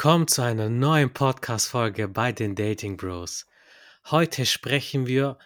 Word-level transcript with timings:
willkommen 0.00 0.28
zu 0.28 0.42
einer 0.42 0.68
neuen 0.68 1.12
Podcast-Folge 1.12 2.06
bei 2.06 2.30
den 2.30 2.54
Dating 2.54 2.96
Bros. 2.96 3.46
Heute 4.08 4.46
sprechen 4.46 5.08
wir 5.08 5.40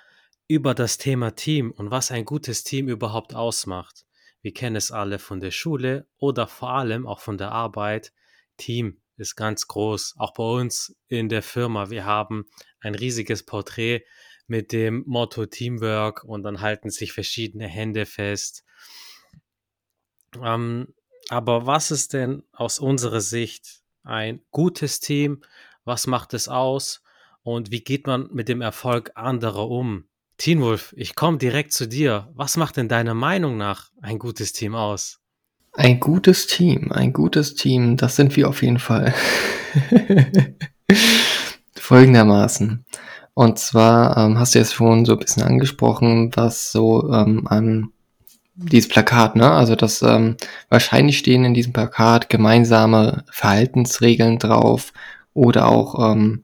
über 0.47 0.75
das 0.75 0.99
Thema 0.99 1.35
Team 1.35 1.71
und 1.71 1.91
was 1.91 2.11
ein 2.11 2.27
gutes 2.27 2.63
Team 2.63 2.87
überhaupt 2.87 3.35
ausmacht. 3.35 4.05
Wir 4.43 4.53
kennen 4.53 4.77
es 4.77 4.91
alle 4.91 5.19
von 5.19 5.41
der 5.41 5.53
Schule 5.53 6.07
oder 6.19 6.47
vor 6.47 6.69
allem 6.69 7.07
auch 7.07 7.21
von 7.21 7.39
der 7.39 7.51
Arbeit. 7.51 8.13
Team 8.59 9.01
ist 9.17 9.37
ganz 9.37 9.69
groß, 9.69 10.17
auch 10.19 10.35
bei 10.35 10.45
uns 10.45 10.95
in 11.09 11.31
der 11.31 11.43
Firma. 11.43 11.89
Wir 11.89 12.05
haben 12.05 12.45
ein 12.81 12.95
riesiges 12.95 13.47
Porträt 13.47 14.05
mit 14.49 14.73
dem 14.73 15.03
Motto 15.07 15.47
Teamwork 15.47 16.25
und 16.25 16.43
dann 16.43 16.61
halten 16.61 16.91
sich 16.91 17.15
verschiedene 17.15 17.69
Hände 17.69 18.05
fest. 18.05 18.67
Ähm, 20.43 20.93
aber 21.31 21.65
was 21.65 21.91
ist 21.91 22.13
denn 22.13 22.43
aus 22.53 22.79
unserer 22.79 23.23
Sicht 23.23 23.82
ein 24.05 24.41
gutes 24.51 25.01
Team? 25.01 25.43
Was 25.85 26.07
macht 26.07 26.35
es 26.35 26.49
aus? 26.49 27.03
Und 27.43 27.71
wie 27.71 27.81
geht 27.81 28.07
man 28.07 28.29
mit 28.33 28.49
dem 28.49 28.61
Erfolg 28.61 29.13
anderer 29.15 29.69
um? 29.69 30.05
Teen 30.39 30.61
Wolf, 30.61 30.93
ich 30.97 31.15
komme 31.15 31.39
direkt 31.39 31.73
zu 31.73 31.87
dir. 31.87 32.29
Was 32.35 32.57
macht 32.57 32.77
denn 32.77 32.89
deiner 32.89 33.15
Meinung 33.15 33.57
nach 33.57 33.91
ein 34.01 34.19
gutes 34.19 34.53
Team 34.53 34.75
aus? 34.75 35.21
Ein 35.73 36.01
gutes 36.01 36.47
Team, 36.47 36.93
ein 36.93 37.13
gutes 37.13 37.55
Team, 37.55 37.97
das 37.97 38.17
sind 38.17 38.37
wir 38.37 38.49
auf 38.49 38.63
jeden 38.63 38.79
Fall. 38.79 39.15
Folgendermaßen. 41.77 42.85
Und 43.35 43.59
zwar 43.59 44.17
ähm, 44.17 44.39
hast 44.39 44.55
du 44.55 44.59
jetzt 44.59 44.75
schon 44.75 45.05
so 45.05 45.13
ein 45.13 45.19
bisschen 45.19 45.43
angesprochen, 45.43 46.31
was 46.35 46.73
so 46.73 47.11
ähm, 47.13 47.47
an 47.47 47.93
dieses 48.71 48.89
Plakat, 48.89 49.37
ne? 49.37 49.51
Also 49.51 49.77
das 49.77 50.03
ähm, 50.03 50.37
wahrscheinlich 50.69 51.19
stehen 51.19 51.45
in 51.45 51.55
diesem 51.55 51.73
Plakat 51.73 52.29
gemeinsame 52.29 53.25
Verhaltensregeln 53.31 54.39
drauf 54.39 54.93
oder 55.35 55.69
auch 55.69 56.13
ähm, 56.13 56.43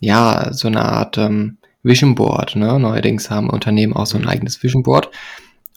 ja 0.00 0.52
so 0.52 0.68
eine 0.68 0.84
Art 0.84 1.18
ähm, 1.18 1.58
Vision 1.82 2.14
Board, 2.14 2.56
ne? 2.56 2.78
Neuerdings 2.78 3.30
haben 3.30 3.50
Unternehmen 3.50 3.92
auch 3.92 4.06
so 4.06 4.18
ein 4.18 4.26
eigenes 4.26 4.62
Vision 4.62 4.82
Board. 4.82 5.10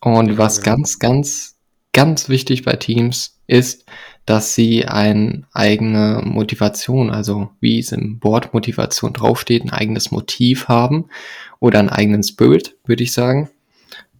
Und 0.01 0.37
was 0.37 0.61
ganz, 0.61 0.99
ganz, 0.99 1.57
ganz 1.93 2.29
wichtig 2.29 2.63
bei 2.63 2.73
Teams 2.73 3.39
ist, 3.47 3.85
dass 4.25 4.55
sie 4.55 4.85
eine 4.85 5.43
eigene 5.53 6.21
Motivation, 6.23 7.11
also 7.11 7.49
wie 7.59 7.79
es 7.79 7.91
im 7.91 8.19
Board 8.19 8.53
Motivation 8.53 9.13
draufsteht, 9.13 9.63
ein 9.63 9.71
eigenes 9.71 10.11
Motiv 10.11 10.67
haben 10.67 11.05
oder 11.59 11.79
einen 11.79 11.89
eigenen 11.89 12.23
Spirit, 12.23 12.75
würde 12.85 13.03
ich 13.03 13.13
sagen 13.13 13.49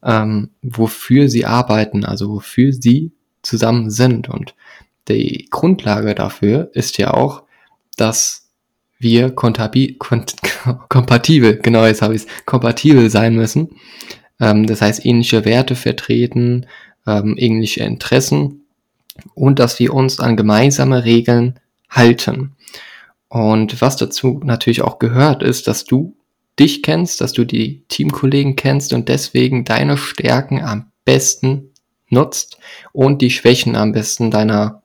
ähm, 0.06 0.52
wofür 0.62 1.28
sie 1.28 1.46
arbeiten, 1.46 2.06
also 2.06 2.30
wofür 2.30 2.72
sie 2.72 3.12
zusammen 3.42 3.90
sind. 3.90 4.30
Und 4.30 4.56
die 5.08 5.48
Grundlage 5.50 6.16
dafür 6.16 6.70
ist 6.74 6.98
ja 6.98 7.14
auch, 7.14 7.44
dass 7.98 8.50
wir 9.00 9.32
kompatibel, 10.90 11.58
genau 11.58 11.86
jetzt 11.86 12.02
habe 12.02 12.16
ich 12.16 12.24
es, 12.24 12.28
kompatibel 12.46 13.10
sein 13.10 13.36
müssen. 13.36 13.76
Ähm, 14.40 14.68
das 14.68 14.82
heißt, 14.82 15.06
ähnliche 15.06 15.46
Werte 15.46 15.76
vertreten, 15.76 16.68
ähm, 17.08 17.36
ähnliche 17.38 17.84
Interessen 17.84 18.66
und 19.34 19.60
dass 19.60 19.80
wir 19.80 19.94
uns 19.94 20.20
an 20.20 20.38
gemeinsame 20.38 21.04
Regeln 21.04 21.60
halten. 21.90 22.56
Und 23.28 23.82
was 23.82 23.98
dazu 23.98 24.40
natürlich 24.44 24.82
auch 24.82 25.00
gehört, 25.00 25.44
ist, 25.44 25.68
dass 25.68 25.86
du 25.86 26.16
dich 26.60 26.84
kennst, 26.84 27.22
dass 27.22 27.34
du 27.34 27.46
die 27.46 27.84
Teamkollegen 27.88 28.56
kennst 28.56 28.94
und 28.94 29.10
deswegen 29.10 29.66
deine 29.66 29.98
Stärken 29.98 30.62
am 30.62 30.92
besten 31.04 31.72
nutzt 32.10 32.58
und 32.94 33.22
die 33.22 33.32
Schwächen 33.32 33.76
am 33.76 33.92
besten 33.92 34.32
deiner, 34.32 34.82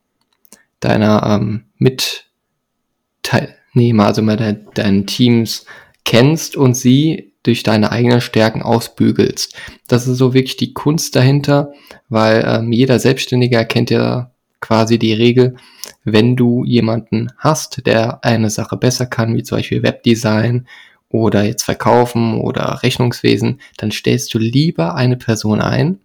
deiner 0.81 1.23
ähm, 1.27 1.65
Mitteilnehmer, 1.79 4.07
also 4.07 4.23
deiner, 4.23 4.53
deinen 4.53 5.07
Teams 5.07 5.65
kennst 6.05 6.57
und 6.57 6.75
sie 6.75 7.31
durch 7.43 7.63
deine 7.63 7.91
eigenen 7.91 8.21
Stärken 8.21 8.63
ausbügelst. 8.63 9.57
Das 9.89 10.07
ist 10.07 10.19
so 10.19 10.35
wirklich 10.35 10.57
die 10.57 10.75
Kunst 10.75 11.17
dahinter, 11.17 11.73
weil 12.09 12.45
ähm, 12.47 12.73
jeder 12.73 12.99
Selbstständiger 12.99 13.65
kennt 13.65 13.91
ja 13.91 14.31
quasi 14.61 14.99
die 14.99 15.15
Regel, 15.15 15.57
wenn 16.05 16.37
du 16.37 16.65
jemanden 16.65 17.33
hast, 17.39 17.87
der 17.87 18.25
eine 18.25 18.51
Sache 18.51 18.77
besser 18.77 19.07
kann, 19.07 19.35
wie 19.35 19.43
zum 19.43 19.59
Beispiel 19.59 19.83
Webdesign 19.83 20.67
oder 21.11 21.43
jetzt 21.43 21.65
Verkaufen 21.65 22.41
oder 22.41 22.83
Rechnungswesen, 22.83 23.61
dann 23.77 23.91
stellst 23.91 24.33
du 24.33 24.39
lieber 24.39 24.95
eine 24.95 25.17
Person 25.17 25.61
ein 25.61 25.99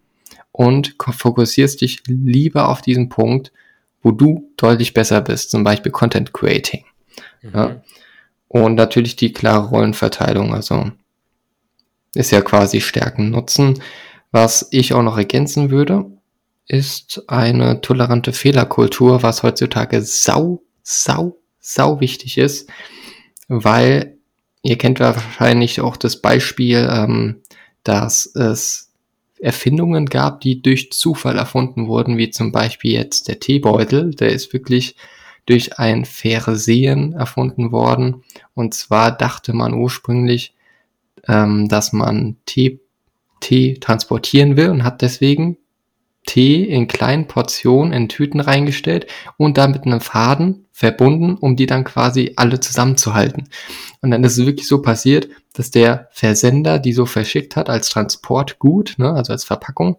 und 0.52 0.96
fokussierst 1.00 1.82
dich 1.82 2.02
lieber 2.08 2.70
auf 2.70 2.82
diesen 2.82 3.10
Punkt, 3.10 3.52
wo 4.02 4.12
du 4.12 4.52
deutlich 4.58 4.94
besser 4.94 5.22
bist, 5.22 5.52
zum 5.52 5.64
Beispiel 5.64 5.92
Content 5.92 6.34
Creating. 6.34 6.86
Mhm. 7.42 7.52
Ja. 7.54 7.82
Und 8.48 8.76
natürlich 8.76 9.16
die 9.16 9.34
klare 9.34 9.68
Rollenverteilung, 9.70 10.54
also 10.54 10.92
ist 12.14 12.32
ja 12.32 12.42
quasi 12.42 12.82
Stärken 12.82 13.30
nutzen. 13.30 13.82
Was 14.32 14.68
ich 14.72 14.94
auch 14.94 15.04
noch 15.04 15.18
ergänzen 15.18 15.70
würde, 15.70 16.06
ist 16.68 17.24
eine 17.28 17.82
tolerante 17.82 18.34
Fehlerkultur, 18.34 19.22
was 19.24 19.44
heutzutage 19.44 20.02
sau, 20.02 20.64
sau, 20.82 21.38
sau 21.60 22.00
wichtig 22.00 22.38
ist, 22.38 22.70
weil 23.48 24.15
Ihr 24.66 24.80
kennt 24.80 25.00
wahrscheinlich 25.00 25.80
auch 25.80 25.96
das 25.96 26.22
Beispiel, 26.22 26.90
ähm, 26.92 27.44
dass 27.84 28.26
es 28.26 28.92
Erfindungen 29.40 30.08
gab, 30.08 30.42
die 30.42 30.64
durch 30.64 30.92
Zufall 30.92 31.38
erfunden 31.38 31.88
wurden, 31.88 32.18
wie 32.18 32.32
zum 32.32 32.52
Beispiel 32.52 32.94
jetzt 32.94 33.28
der 33.28 33.40
Teebeutel. 33.40 34.16
Der 34.16 34.30
ist 34.30 34.54
wirklich 34.54 34.96
durch 35.46 35.78
ein 35.78 36.04
Versehen 36.04 37.14
erfunden 37.14 37.72
worden. 37.72 38.24
Und 38.56 38.74
zwar 38.74 39.16
dachte 39.16 39.54
man 39.54 39.76
ursprünglich, 39.76 40.56
ähm, 41.28 41.70
dass 41.70 41.94
man 41.94 42.38
Tee, 42.48 42.80
Tee 43.42 43.76
transportieren 43.76 44.58
will 44.58 44.72
und 44.72 44.84
hat 44.84 45.04
deswegen 45.04 45.58
Tee 46.26 46.64
in 46.64 46.88
kleinen 46.88 47.28
Portionen 47.28 47.94
in 47.94 48.10
Tüten 48.10 48.40
reingestellt 48.40 49.08
und 49.38 49.58
dann 49.58 49.72
mit 49.72 49.86
einem 49.86 50.02
Faden 50.02 50.66
verbunden, 50.72 51.36
um 51.36 51.56
die 51.56 51.68
dann 51.68 51.84
quasi 51.84 52.34
alle 52.36 52.60
zusammenzuhalten. 52.60 53.50
Und 54.02 54.12
dann 54.12 54.24
ist 54.24 54.38
es 54.38 54.46
wirklich 54.46 54.68
so 54.68 54.82
passiert, 54.82 55.30
dass 55.54 55.72
der 55.72 56.10
Versender 56.12 56.80
die 56.80 56.94
so 56.94 57.06
verschickt 57.06 57.56
hat 57.56 57.70
als 57.70 57.90
Transportgut, 57.90 58.96
ne, 58.98 59.14
also 59.14 59.32
als 59.32 59.44
Verpackung, 59.44 59.98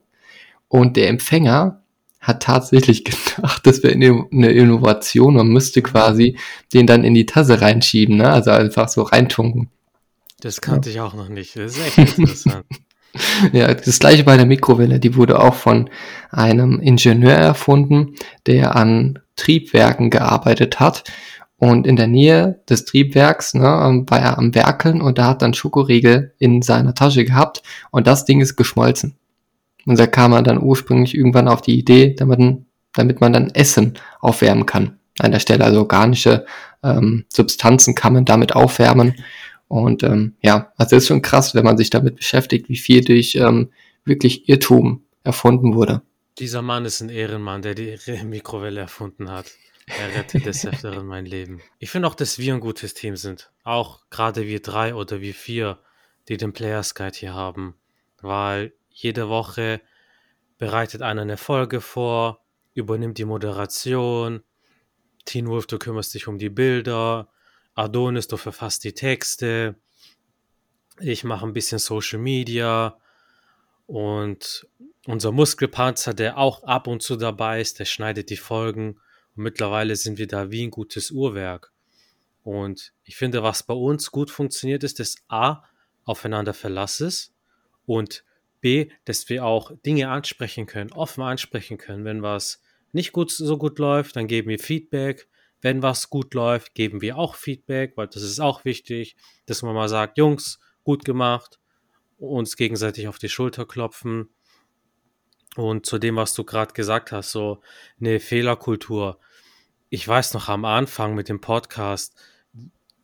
und 0.69 0.97
der 0.97 1.09
Empfänger 1.09 1.83
hat 2.21 2.43
tatsächlich 2.43 3.05
gedacht, 3.37 3.67
das 3.67 3.83
wäre 3.83 3.95
eine 3.95 4.51
Innovation 4.51 5.39
und 5.39 5.49
müsste 5.49 5.81
quasi 5.83 6.39
den 6.75 6.87
dann 6.87 7.05
in 7.05 7.15
die 7.15 7.27
Tasse 7.27 7.61
reinschieben, 7.61 8.17
ne? 8.17 8.31
also 8.31 8.51
einfach 8.51 8.89
so 8.89 9.03
reintunken. 9.03 9.71
Das 10.41 10.61
kannte 10.61 10.91
ja. 10.91 10.95
ich 10.95 11.01
auch 11.01 11.15
noch 11.15 11.29
nicht. 11.29 11.57
Das 11.57 11.77
ist 11.77 11.99
echt 11.99 12.19
interessant. 12.19 12.67
ja, 13.53 13.73
das 13.73 13.99
gleiche 13.99 14.25
bei 14.25 14.37
der 14.37 14.47
Mikrowelle. 14.47 15.01
Die 15.01 15.17
wurde 15.17 15.41
auch 15.41 15.55
von 15.55 15.91
einem 16.31 16.81
Ingenieur 16.81 17.33
erfunden, 17.33 18.15
der 18.47 18.77
an 18.77 19.19
Triebwerken 19.37 20.11
gearbeitet 20.11 20.81
hat. 20.81 21.05
Und 21.59 21.87
in 21.87 21.97
der 21.97 22.07
Nähe 22.07 22.61
des 22.69 22.85
Triebwerks 22.85 23.55
ne, 23.55 23.65
war 24.07 24.21
er 24.21 24.39
am 24.39 24.55
Werkeln 24.55 25.01
und 25.01 25.17
da 25.17 25.29
hat 25.29 25.43
dann 25.43 25.55
Schokoriegel 25.55 26.35
in 26.39 26.61
seiner 26.61 26.95
Tasche 26.95 27.25
gehabt 27.25 27.63
und 27.91 28.07
das 28.07 28.27
Ding 28.27 28.43
ist 28.43 28.57
geschmolzen. 28.57 29.17
Und 29.87 29.99
da 29.99 30.07
kam 30.07 30.33
er 30.33 30.43
dann 30.43 30.63
ursprünglich 30.63 31.15
irgendwann 31.15 31.49
auf 31.49 31.63
die 31.63 31.79
Idee, 31.79 32.15
damit, 32.15 32.59
damit 32.93 33.21
man 33.21 33.33
dann 33.33 33.51
Essen 33.55 33.95
aufwärmen 34.21 34.67
kann. 34.67 34.99
An 35.19 35.33
der 35.33 35.41
Stelle 35.41 35.65
also 35.65 35.79
organische 35.79 36.45
ähm, 36.83 37.25
Substanzen 37.33 37.95
kann 37.95 38.13
man 38.13 38.27
damit 38.27 38.55
aufwärmen 38.55 39.15
und 39.69 40.03
ähm, 40.03 40.35
ja, 40.43 40.73
also 40.77 40.97
ist 40.97 41.09
schon 41.09 41.23
krass, 41.23 41.55
wenn 41.55 41.65
man 41.65 41.77
sich 41.77 41.91
damit 41.91 42.17
beschäftigt, 42.17 42.69
wie 42.69 42.77
viel 42.77 43.05
durch 43.05 43.35
ähm, 43.35 43.71
wirklich 44.05 44.49
Irrtum 44.49 45.05
erfunden 45.25 45.75
wurde. 45.75 46.03
Dieser 46.39 46.63
Mann 46.63 46.85
ist 46.85 47.01
ein 47.01 47.09
Ehrenmann, 47.09 47.63
der 47.63 47.75
die 47.75 47.99
Mikrowelle 48.25 48.81
erfunden 48.81 49.31
hat. 49.31 49.53
Er 49.87 50.15
rettet 50.17 50.47
des 50.47 50.67
Öfteren 50.67 51.07
mein 51.07 51.27
Leben. 51.27 51.61
Ich 51.79 51.91
finde 51.91 52.09
auch, 52.09 52.15
dass 52.15 52.39
wir 52.39 52.55
ein 52.55 52.61
gutes 52.61 52.95
Team 52.95 53.17
sind. 53.17 53.51
Auch 53.65 54.03
gerade 54.11 54.47
wir 54.47 54.61
drei 54.61 54.95
oder 54.95 55.21
wir 55.21 55.35
vier, 55.35 55.79
die 56.29 56.37
den 56.37 56.53
Players 56.53 56.95
Guide 56.95 57.17
hier 57.17 57.35
haben. 57.35 57.75
Weil 58.21 58.73
jede 58.91 59.29
Woche 59.29 59.81
bereitet 60.59 61.03
einer 61.03 61.23
eine 61.23 61.37
Folge 61.37 61.81
vor, 61.81 62.45
übernimmt 62.75 63.19
die 63.19 63.25
Moderation. 63.25 64.43
Teen 65.25 65.49
Wolf, 65.49 65.67
du 65.67 65.79
kümmerst 65.79 66.15
dich 66.15 66.29
um 66.29 66.39
die 66.39 66.51
Bilder. 66.51 67.29
Adonis, 67.77 68.27
du 68.27 68.37
verfasst 68.37 68.83
die 68.85 68.95
Texte. 68.95 69.77
Ich 70.99 71.23
mache 71.23 71.47
ein 71.47 71.53
bisschen 71.53 71.79
Social 71.79 72.19
Media. 72.19 72.99
Und 73.87 74.67
unser 75.07 75.31
Muskelpanzer, 75.31 76.15
der 76.15 76.39
auch 76.39 76.65
ab 76.65 76.89
und 76.89 77.03
zu 77.03 77.17
dabei 77.17 77.61
ist, 77.61 77.79
der 77.79 77.85
schneidet 77.85 78.31
die 78.31 78.37
Folgen. 78.37 78.99
Und 79.37 79.45
mittlerweile 79.45 79.95
sind 79.95 80.19
wir 80.19 80.27
da 80.27 80.51
wie 80.51 80.67
ein 80.67 80.71
gutes 80.71 81.11
Uhrwerk. 81.11 81.71
Und 82.43 82.93
ich 83.05 83.17
finde, 83.17 83.43
was 83.43 83.63
bei 83.63 83.75
uns 83.75 84.11
gut 84.11 84.31
funktioniert, 84.31 84.83
ist, 84.83 84.99
dass 84.99 85.17
A, 85.29 85.63
aufeinander 86.05 86.55
Verlass 86.55 87.01
ist 87.01 87.35
und 87.85 88.25
B, 88.61 88.91
dass 89.05 89.29
wir 89.29 89.45
auch 89.45 89.73
Dinge 89.85 90.09
ansprechen 90.09 90.67
können, 90.67 90.93
offen 90.93 91.23
ansprechen 91.23 91.77
können. 91.77 92.05
Wenn 92.05 92.23
was 92.23 92.63
nicht 92.93 93.13
gut, 93.13 93.31
so 93.31 93.59
gut 93.59 93.79
läuft, 93.79 94.17
dann 94.17 94.29
geben 94.29 94.49
wir 94.49 94.59
Feedback. 94.59 95.29
Wenn 95.63 95.83
was 95.83 96.11
gut 96.11 96.35
läuft, 96.35 96.75
geben 96.75 97.01
wir 97.01 97.17
auch 97.19 97.35
Feedback, 97.35 97.97
weil 97.97 98.09
das 98.09 98.23
ist 98.23 98.41
auch 98.41 98.65
wichtig, 98.65 99.17
dass 99.47 99.63
man 99.63 99.75
mal 99.75 99.89
sagt, 99.89 100.19
Jungs, 100.19 100.59
gut 100.85 101.05
gemacht, 101.05 101.59
uns 102.19 102.57
gegenseitig 102.57 103.09
auf 103.09 103.19
die 103.19 103.29
Schulter 103.29 103.67
klopfen. 103.67 104.31
Und 105.57 105.87
zu 105.87 105.99
dem, 105.99 106.17
was 106.17 106.35
du 106.35 106.45
gerade 106.45 106.75
gesagt 106.75 107.13
hast, 107.13 107.33
so 107.33 107.63
eine 107.99 108.21
Fehlerkultur. 108.21 109.19
Ich 109.89 110.07
weiß 110.07 110.35
noch 110.35 110.49
am 110.49 110.65
Anfang 110.67 111.15
mit 111.15 111.29
dem 111.29 111.41
Podcast, 111.41 112.15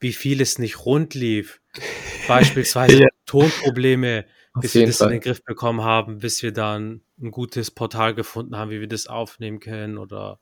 wie 0.00 0.12
viel 0.12 0.40
es 0.40 0.58
nicht 0.58 0.84
rund 0.84 1.14
lief. 1.14 1.60
Beispielsweise 2.28 3.02
ja. 3.02 3.08
Tonprobleme, 3.24 4.26
bis 4.60 4.74
wir 4.74 4.86
das 4.86 4.98
Fall. 4.98 5.08
in 5.08 5.12
den 5.14 5.20
Griff 5.22 5.42
bekommen 5.44 5.82
haben, 5.82 6.18
bis 6.18 6.42
wir 6.42 6.52
dann 6.52 7.00
ein 7.20 7.30
gutes 7.30 7.70
Portal 7.70 8.14
gefunden 8.14 8.56
haben, 8.56 8.70
wie 8.70 8.80
wir 8.80 8.88
das 8.88 9.06
aufnehmen 9.06 9.58
können 9.58 9.96
oder 9.96 10.38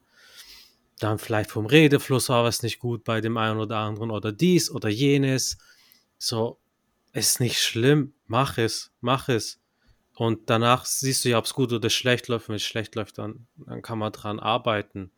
dann 1.01 1.19
vielleicht 1.19 1.51
vom 1.51 1.67
Redefluss 1.67 2.29
war 2.29 2.45
was 2.45 2.63
nicht 2.63 2.79
gut 2.79 3.05
bei 3.05 3.21
dem 3.21 3.37
einen 3.37 3.59
oder 3.59 3.79
anderen 3.79 4.11
oder 4.11 4.33
dies 4.33 4.71
oder 4.71 4.89
jenes. 4.89 5.59
So, 6.19 6.59
ist 7.13 7.41
nicht 7.41 7.59
schlimm, 7.59 8.13
mach 8.27 8.59
es, 8.59 8.93
mach 9.01 9.29
es. 9.29 9.59
Und 10.15 10.51
danach 10.51 10.85
siehst 10.85 11.25
du 11.25 11.31
ja, 11.31 11.39
ob 11.39 11.47
es 11.47 11.55
gut 11.55 11.73
oder 11.73 11.89
schlecht 11.89 12.29
läuft. 12.29 12.49
Wenn 12.49 12.57
es 12.57 12.63
schlecht 12.63 12.95
läuft, 12.95 13.19
dann, 13.19 13.47
dann 13.57 13.81
kann 13.81 13.99
man 13.99 14.13
dran 14.13 14.39
arbeiten. 14.39 15.11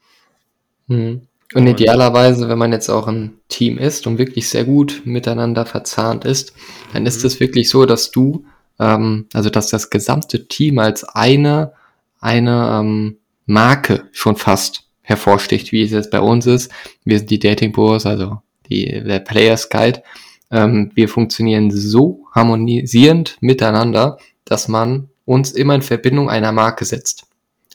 Mhm. 0.87 1.27
Und 1.55 1.67
idealerweise, 1.67 2.49
wenn 2.49 2.57
man 2.57 2.73
jetzt 2.73 2.89
auch 2.89 3.09
ein 3.09 3.39
Team 3.49 3.79
ist 3.79 4.07
und 4.07 4.19
wirklich 4.19 4.49
sehr 4.49 4.65
gut 4.65 5.03
miteinander 5.05 5.67
verzahnt 5.67 6.25
ist, 6.25 6.55
dann 6.93 7.05
ist 7.05 7.21
mhm. 7.23 7.27
es 7.27 7.41
wirklich 7.41 7.69
so, 7.69 7.85
dass 7.85 8.11
du, 8.11 8.47
ähm, 8.79 9.27
also 9.35 9.51
dass 9.51 9.69
das 9.69 9.91
gesamte 9.91 10.47
Team 10.49 10.79
als 10.79 11.05
eine, 11.05 11.73
eine 12.21 12.79
ähm, 12.81 13.19
Marke 13.45 14.09
schon 14.13 14.37
fast 14.37 14.89
hervorsticht, 15.03 15.73
wie 15.73 15.83
es 15.83 15.91
jetzt 15.91 16.11
bei 16.11 16.21
uns 16.21 16.47
ist. 16.47 16.71
Wir 17.05 17.19
sind 17.19 17.31
die 17.31 17.39
Dating 17.39 17.73
Bros, 17.73 18.07
also 18.07 18.41
die, 18.69 18.87
der 18.87 19.21
Players 19.21 19.69
Guide. 19.69 20.03
Ähm, 20.51 20.91
wir 20.95 21.09
funktionieren 21.09 21.71
so 21.71 22.27
harmonisierend 22.33 23.37
miteinander, 23.41 24.19
dass 24.45 24.69
man 24.69 25.09
uns 25.25 25.53
immer 25.53 25.75
in 25.75 25.83
Verbindung 25.83 26.31
einer 26.31 26.53
Marke 26.53 26.85
setzt. 26.85 27.27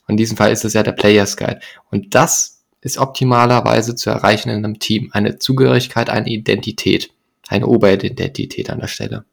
in 0.07 0.17
diesem 0.17 0.37
Fall 0.37 0.51
ist 0.51 0.63
es 0.63 0.73
ja 0.73 0.83
der 0.83 0.93
Players 0.93 1.35
Guide. 1.37 1.59
Und 1.91 2.15
das 2.15 2.63
ist 2.81 2.97
optimalerweise 2.97 3.95
zu 3.95 4.09
erreichen 4.09 4.49
in 4.49 4.63
einem 4.63 4.79
Team. 4.79 5.09
Eine 5.11 5.39
Zugehörigkeit, 5.39 6.09
eine 6.09 6.29
Identität, 6.29 7.09
eine 7.47 7.67
Oberidentität 7.67 8.69
an 8.69 8.79
der 8.79 8.87
Stelle. 8.87 9.25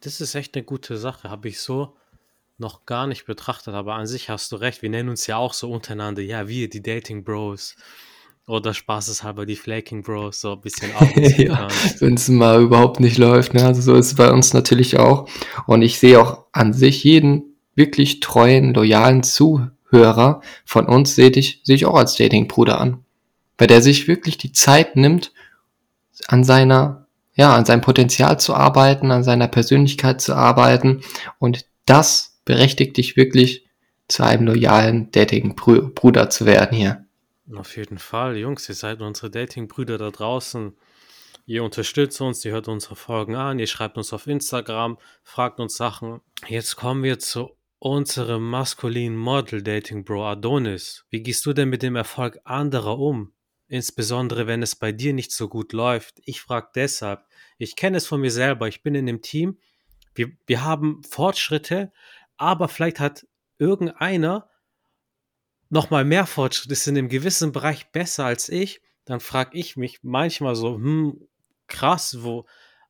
Das 0.00 0.20
ist 0.20 0.34
echt 0.34 0.54
eine 0.54 0.64
gute 0.64 0.96
Sache. 0.96 1.28
Habe 1.28 1.48
ich 1.48 1.60
so 1.60 1.94
noch 2.58 2.86
gar 2.86 3.06
nicht 3.06 3.24
betrachtet, 3.24 3.74
aber 3.74 3.94
an 3.94 4.06
sich 4.06 4.28
hast 4.28 4.52
du 4.52 4.56
recht. 4.56 4.82
Wir 4.82 4.90
nennen 4.90 5.08
uns 5.08 5.26
ja 5.26 5.36
auch 5.36 5.54
so 5.54 5.70
untereinander, 5.70 6.22
ja, 6.22 6.48
wir, 6.48 6.68
die 6.68 6.82
Dating 6.82 7.24
Bros. 7.24 7.76
Oder 8.46 8.72
spaßeshalber 8.72 9.44
die 9.44 9.56
Flaking 9.56 10.02
Bros, 10.02 10.40
so 10.40 10.52
ein 10.52 10.60
bisschen 10.62 10.90
ja, 11.36 11.68
Wenn 11.98 12.14
es 12.14 12.28
mal 12.28 12.62
überhaupt 12.62 12.98
nicht 12.98 13.18
läuft, 13.18 13.52
ne? 13.52 13.64
Also 13.64 13.82
so 13.82 13.94
ist 13.94 14.06
es 14.06 14.14
bei 14.14 14.30
uns 14.30 14.54
natürlich 14.54 14.98
auch. 14.98 15.28
Und 15.66 15.82
ich 15.82 15.98
sehe 15.98 16.18
auch 16.20 16.46
an 16.52 16.72
sich 16.72 17.04
jeden 17.04 17.56
wirklich 17.74 18.20
treuen, 18.20 18.72
loyalen 18.72 19.22
Zuhörer 19.22 20.40
von 20.64 20.86
uns, 20.86 21.14
sehe 21.14 21.28
ich, 21.30 21.60
sehe 21.62 21.76
ich 21.76 21.84
auch 21.84 21.94
als 21.94 22.16
Dating-Bruder 22.16 22.80
an. 22.80 23.04
Weil 23.58 23.66
der 23.66 23.82
sich 23.82 24.08
wirklich 24.08 24.38
die 24.38 24.52
Zeit 24.52 24.96
nimmt, 24.96 25.32
an 26.26 26.42
seiner, 26.42 27.06
ja, 27.34 27.54
an 27.54 27.66
seinem 27.66 27.82
Potenzial 27.82 28.40
zu 28.40 28.54
arbeiten, 28.54 29.10
an 29.10 29.24
seiner 29.24 29.46
Persönlichkeit 29.46 30.22
zu 30.22 30.34
arbeiten. 30.34 31.02
Und 31.38 31.66
das 31.84 32.27
berechtigt 32.48 32.96
dich 32.96 33.14
wirklich 33.14 33.66
zu 34.08 34.24
einem 34.24 34.46
loyalen 34.46 35.10
Dating-Bruder 35.10 36.30
zu 36.30 36.46
werden 36.46 36.74
hier. 36.74 37.04
Auf 37.54 37.76
jeden 37.76 37.98
Fall, 37.98 38.38
Jungs, 38.38 38.66
ihr 38.70 38.74
seid 38.74 39.02
unsere 39.02 39.30
Dating-Brüder 39.30 39.98
da 39.98 40.10
draußen. 40.10 40.74
Ihr 41.44 41.62
unterstützt 41.62 42.18
uns, 42.22 42.42
ihr 42.46 42.52
hört 42.52 42.68
unsere 42.68 42.96
Folgen 42.96 43.36
an, 43.36 43.58
ihr 43.58 43.66
schreibt 43.66 43.98
uns 43.98 44.14
auf 44.14 44.26
Instagram, 44.26 44.96
fragt 45.22 45.60
uns 45.60 45.76
Sachen. 45.76 46.22
Jetzt 46.46 46.76
kommen 46.76 47.02
wir 47.02 47.18
zu 47.18 47.50
unserem 47.80 48.48
maskulinen 48.48 49.18
Model 49.18 49.62
Dating 49.62 50.04
Bro 50.04 50.28
Adonis. 50.28 51.04
Wie 51.10 51.22
gehst 51.22 51.44
du 51.44 51.52
denn 51.52 51.68
mit 51.68 51.82
dem 51.82 51.96
Erfolg 51.96 52.40
anderer 52.44 52.98
um? 52.98 53.34
Insbesondere 53.66 54.46
wenn 54.46 54.62
es 54.62 54.74
bei 54.74 54.90
dir 54.90 55.12
nicht 55.12 55.32
so 55.32 55.48
gut 55.48 55.74
läuft. 55.74 56.22
Ich 56.24 56.40
frage 56.40 56.68
deshalb. 56.74 57.26
Ich 57.58 57.76
kenne 57.76 57.98
es 57.98 58.06
von 58.06 58.22
mir 58.22 58.30
selber. 58.30 58.68
Ich 58.68 58.82
bin 58.82 58.94
in 58.94 59.06
einem 59.06 59.20
Team. 59.20 59.58
Wir, 60.18 60.32
wir 60.46 60.64
haben 60.64 61.02
Fortschritte, 61.08 61.92
aber 62.38 62.68
vielleicht 62.68 63.00
hat 63.00 63.26
irgendeiner 63.58 64.48
nochmal 65.68 66.04
mehr 66.04 66.26
Fortschritt 66.26 66.72
ist 66.72 66.86
in 66.86 66.96
einem 66.96 67.08
gewissen 67.08 67.52
Bereich 67.52 67.90
besser 67.92 68.24
als 68.24 68.48
ich, 68.48 68.80
dann 69.04 69.20
frage 69.20 69.58
ich 69.58 69.76
mich 69.76 70.00
manchmal 70.02 70.54
so, 70.54 70.76
hm, 70.76 71.28
krass, 71.66 72.22
wo, 72.22 72.46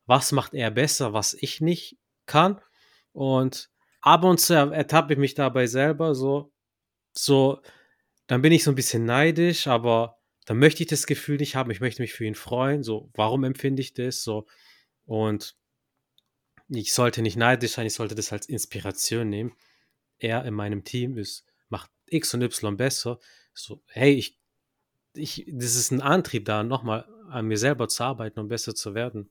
was 0.06 0.32
macht 0.32 0.54
er 0.54 0.70
besser, 0.70 1.12
was 1.12 1.34
ich 1.34 1.60
nicht 1.60 1.98
kann? 2.26 2.60
Und 3.12 3.70
ab 4.00 4.24
und 4.24 4.38
zu 4.38 4.54
ertappe 4.54 5.14
ich 5.14 5.18
mich 5.18 5.34
dabei 5.34 5.66
selber 5.66 6.14
so, 6.14 6.52
so, 7.12 7.60
dann 8.26 8.42
bin 8.42 8.52
ich 8.52 8.62
so 8.62 8.70
ein 8.70 8.76
bisschen 8.76 9.04
neidisch, 9.04 9.66
aber 9.66 10.18
dann 10.44 10.58
möchte 10.58 10.82
ich 10.82 10.88
das 10.88 11.06
Gefühl 11.06 11.38
nicht 11.38 11.56
haben, 11.56 11.70
ich 11.70 11.80
möchte 11.80 12.02
mich 12.02 12.12
für 12.12 12.24
ihn 12.24 12.34
freuen, 12.34 12.82
so, 12.82 13.10
warum 13.14 13.44
empfinde 13.44 13.82
ich 13.82 13.94
das, 13.94 14.22
so, 14.22 14.46
und 15.04 15.56
ich 16.68 16.92
sollte 16.92 17.22
nicht 17.22 17.36
neidisch 17.36 17.72
sein, 17.72 17.86
ich 17.86 17.94
sollte 17.94 18.14
das 18.14 18.32
als 18.32 18.46
Inspiration 18.46 19.28
nehmen. 19.28 19.52
Er 20.18 20.44
in 20.44 20.54
meinem 20.54 20.84
Team 20.84 21.16
ist 21.16 21.44
X 22.10 22.34
und 22.34 22.42
Y 22.42 22.76
besser. 22.76 23.18
So, 23.54 23.82
hey, 23.88 24.14
ich, 24.14 24.38
ich, 25.14 25.44
das 25.48 25.74
ist 25.74 25.90
ein 25.90 26.00
Antrieb 26.00 26.44
da, 26.44 26.62
nochmal 26.62 27.06
an 27.30 27.46
mir 27.46 27.58
selber 27.58 27.88
zu 27.88 28.04
arbeiten 28.04 28.40
und 28.40 28.48
besser 28.48 28.74
zu 28.74 28.94
werden. 28.94 29.30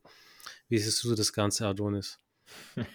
Wie 0.69 0.77
siehst 0.77 1.03
du 1.03 1.15
das 1.15 1.33
Ganze, 1.33 1.67
Adonis? 1.67 2.19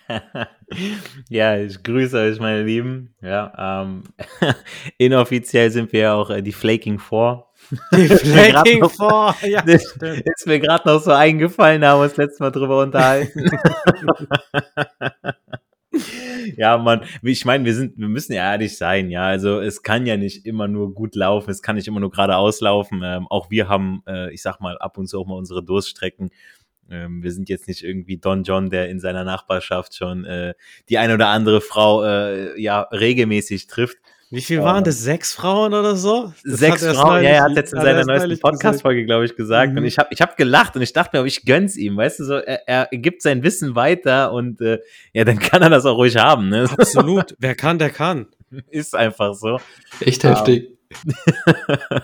ja, 1.28 1.58
ich 1.58 1.82
grüße 1.82 2.18
euch, 2.18 2.38
meine 2.38 2.64
Lieben. 2.64 3.14
Ja, 3.20 3.82
ähm, 3.82 4.04
inoffiziell 4.98 5.70
sind 5.70 5.92
wir 5.92 6.00
ja 6.00 6.14
auch 6.14 6.30
äh, 6.30 6.42
die 6.42 6.52
Flaking 6.52 6.98
Four. 6.98 7.51
Die 7.70 8.08
Flaking 8.08 8.88
Four, 8.88 9.34
ja. 9.42 9.62
Das 9.62 9.84
ist 9.84 10.46
mir 10.46 10.60
gerade 10.60 10.88
noch 10.88 11.02
so 11.02 11.12
eingefallen, 11.12 11.80
da 11.80 11.92
haben 11.92 12.00
wir 12.00 12.04
uns 12.04 12.16
letztes 12.16 12.40
Mal 12.40 12.50
drüber 12.50 12.82
unterhalten. 12.82 13.50
ja, 16.56 16.78
Mann, 16.78 17.02
ich 17.22 17.44
meine, 17.44 17.64
wir 17.64 17.74
sind, 17.74 17.98
wir 17.98 18.08
müssen 18.08 18.32
ja 18.32 18.52
ehrlich 18.52 18.76
sein, 18.76 19.10
ja. 19.10 19.24
Also 19.24 19.60
es 19.60 19.82
kann 19.82 20.06
ja 20.06 20.16
nicht 20.16 20.46
immer 20.46 20.68
nur 20.68 20.94
gut 20.94 21.14
laufen, 21.14 21.50
es 21.50 21.62
kann 21.62 21.76
nicht 21.76 21.88
immer 21.88 22.00
nur 22.00 22.10
geradeaus 22.10 22.60
laufen. 22.60 23.02
Ähm, 23.04 23.26
auch 23.28 23.50
wir 23.50 23.68
haben, 23.68 24.02
äh, 24.06 24.32
ich 24.32 24.42
sag 24.42 24.60
mal, 24.60 24.78
ab 24.78 24.98
und 24.98 25.06
zu 25.08 25.20
auch 25.20 25.26
mal 25.26 25.36
unsere 25.36 25.62
Durststrecken. 25.62 26.30
Ähm, 26.90 27.22
wir 27.22 27.32
sind 27.32 27.48
jetzt 27.48 27.68
nicht 27.68 27.82
irgendwie 27.82 28.18
Don 28.18 28.42
John, 28.42 28.70
der 28.70 28.88
in 28.88 29.00
seiner 29.00 29.24
Nachbarschaft 29.24 29.94
schon 29.94 30.24
äh, 30.24 30.54
die 30.88 30.98
eine 30.98 31.14
oder 31.14 31.28
andere 31.28 31.60
Frau 31.60 32.04
äh, 32.04 32.60
ja 32.60 32.82
regelmäßig 32.82 33.66
trifft. 33.66 33.98
Wie 34.32 34.40
viel 34.40 34.62
waren 34.62 34.82
das? 34.82 34.98
Sechs 34.98 35.34
Frauen 35.34 35.74
oder 35.74 35.94
so? 35.94 36.32
Das 36.42 36.58
sechs 36.58 36.86
Frauen, 36.86 37.22
ja, 37.22 37.28
er 37.28 37.42
hat 37.42 37.52
jetzt 37.54 37.74
in 37.74 37.82
seiner 37.82 38.02
neuesten 38.06 38.40
Podcast-Folge, 38.40 39.04
glaube 39.04 39.26
ich, 39.26 39.36
gesagt. 39.36 39.72
Mhm. 39.72 39.78
Und 39.78 39.84
ich 39.84 39.98
habe 39.98 40.08
ich 40.10 40.22
hab 40.22 40.38
gelacht 40.38 40.74
und 40.74 40.80
ich 40.80 40.94
dachte 40.94 41.20
mir, 41.20 41.26
ich 41.26 41.44
gönn's 41.44 41.76
ihm, 41.76 41.98
weißt 41.98 42.20
du, 42.20 42.24
so, 42.24 42.34
er, 42.36 42.66
er 42.66 42.88
gibt 42.92 43.20
sein 43.20 43.42
Wissen 43.42 43.76
weiter 43.76 44.32
und 44.32 44.62
äh, 44.62 44.78
ja, 45.12 45.24
dann 45.24 45.38
kann 45.38 45.60
er 45.60 45.68
das 45.68 45.84
auch 45.84 45.98
ruhig 45.98 46.16
haben. 46.16 46.48
Ne? 46.48 46.66
Absolut. 46.78 47.36
Wer 47.40 47.54
kann, 47.54 47.78
der 47.78 47.90
kann. 47.90 48.26
Ist 48.70 48.96
einfach 48.96 49.34
so. 49.34 49.60
Echt 50.00 50.24
heftig. 50.24 50.68
Um, 50.68 50.76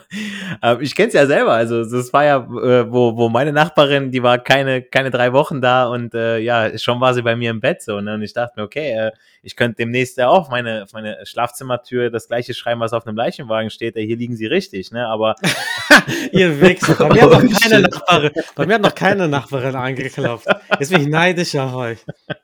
Ähm, 0.62 0.78
ich 0.80 0.94
kenne 0.96 1.08
es 1.08 1.14
ja 1.14 1.26
selber. 1.26 1.52
Also 1.52 1.84
das 1.84 2.12
war 2.12 2.24
ja, 2.24 2.36
äh, 2.38 2.90
wo, 2.90 3.16
wo 3.16 3.28
meine 3.28 3.52
Nachbarin, 3.52 4.10
die 4.10 4.22
war 4.22 4.38
keine, 4.38 4.82
keine 4.82 5.10
drei 5.10 5.32
Wochen 5.32 5.60
da 5.60 5.86
und 5.86 6.14
äh, 6.14 6.38
ja, 6.38 6.76
schon 6.78 7.00
war 7.00 7.14
sie 7.14 7.22
bei 7.22 7.36
mir 7.36 7.50
im 7.50 7.60
Bett 7.60 7.82
so. 7.82 8.00
Ne? 8.00 8.14
Und 8.14 8.22
ich 8.22 8.32
dachte 8.32 8.54
mir, 8.56 8.64
okay, 8.64 8.92
äh, 8.92 9.10
ich 9.42 9.56
könnte 9.56 9.76
demnächst 9.76 10.16
ja 10.18 10.28
auch 10.28 10.50
meine, 10.50 10.86
meine 10.92 11.24
Schlafzimmertür 11.24 12.10
das 12.10 12.28
gleiche 12.28 12.54
schreiben, 12.54 12.80
was 12.80 12.92
auf 12.92 13.06
einem 13.06 13.16
Leichenwagen 13.16 13.70
steht. 13.70 13.96
Ja, 13.96 14.02
hier 14.02 14.16
liegen 14.16 14.36
sie 14.36 14.46
richtig, 14.46 14.90
ne? 14.90 15.06
Aber 15.06 15.36
ihr 16.32 16.60
Wichser. 16.60 16.94
Bei 16.94 17.14
mir 17.14 17.22
hat 17.22 17.42
noch 17.42 17.60
keine 17.60 17.80
Nachbarin, 17.80 18.30
bei 18.54 18.66
mir 18.66 18.74
hat 18.74 18.82
noch 18.82 18.94
keine 18.94 19.28
Nachbarin 19.28 19.76
angeklopft. 19.76 20.48
Jetzt 20.78 20.92
bin 20.92 21.02
ich 21.02 21.08
neidisch 21.08 21.54
auf 21.56 21.74
euch. 21.74 21.98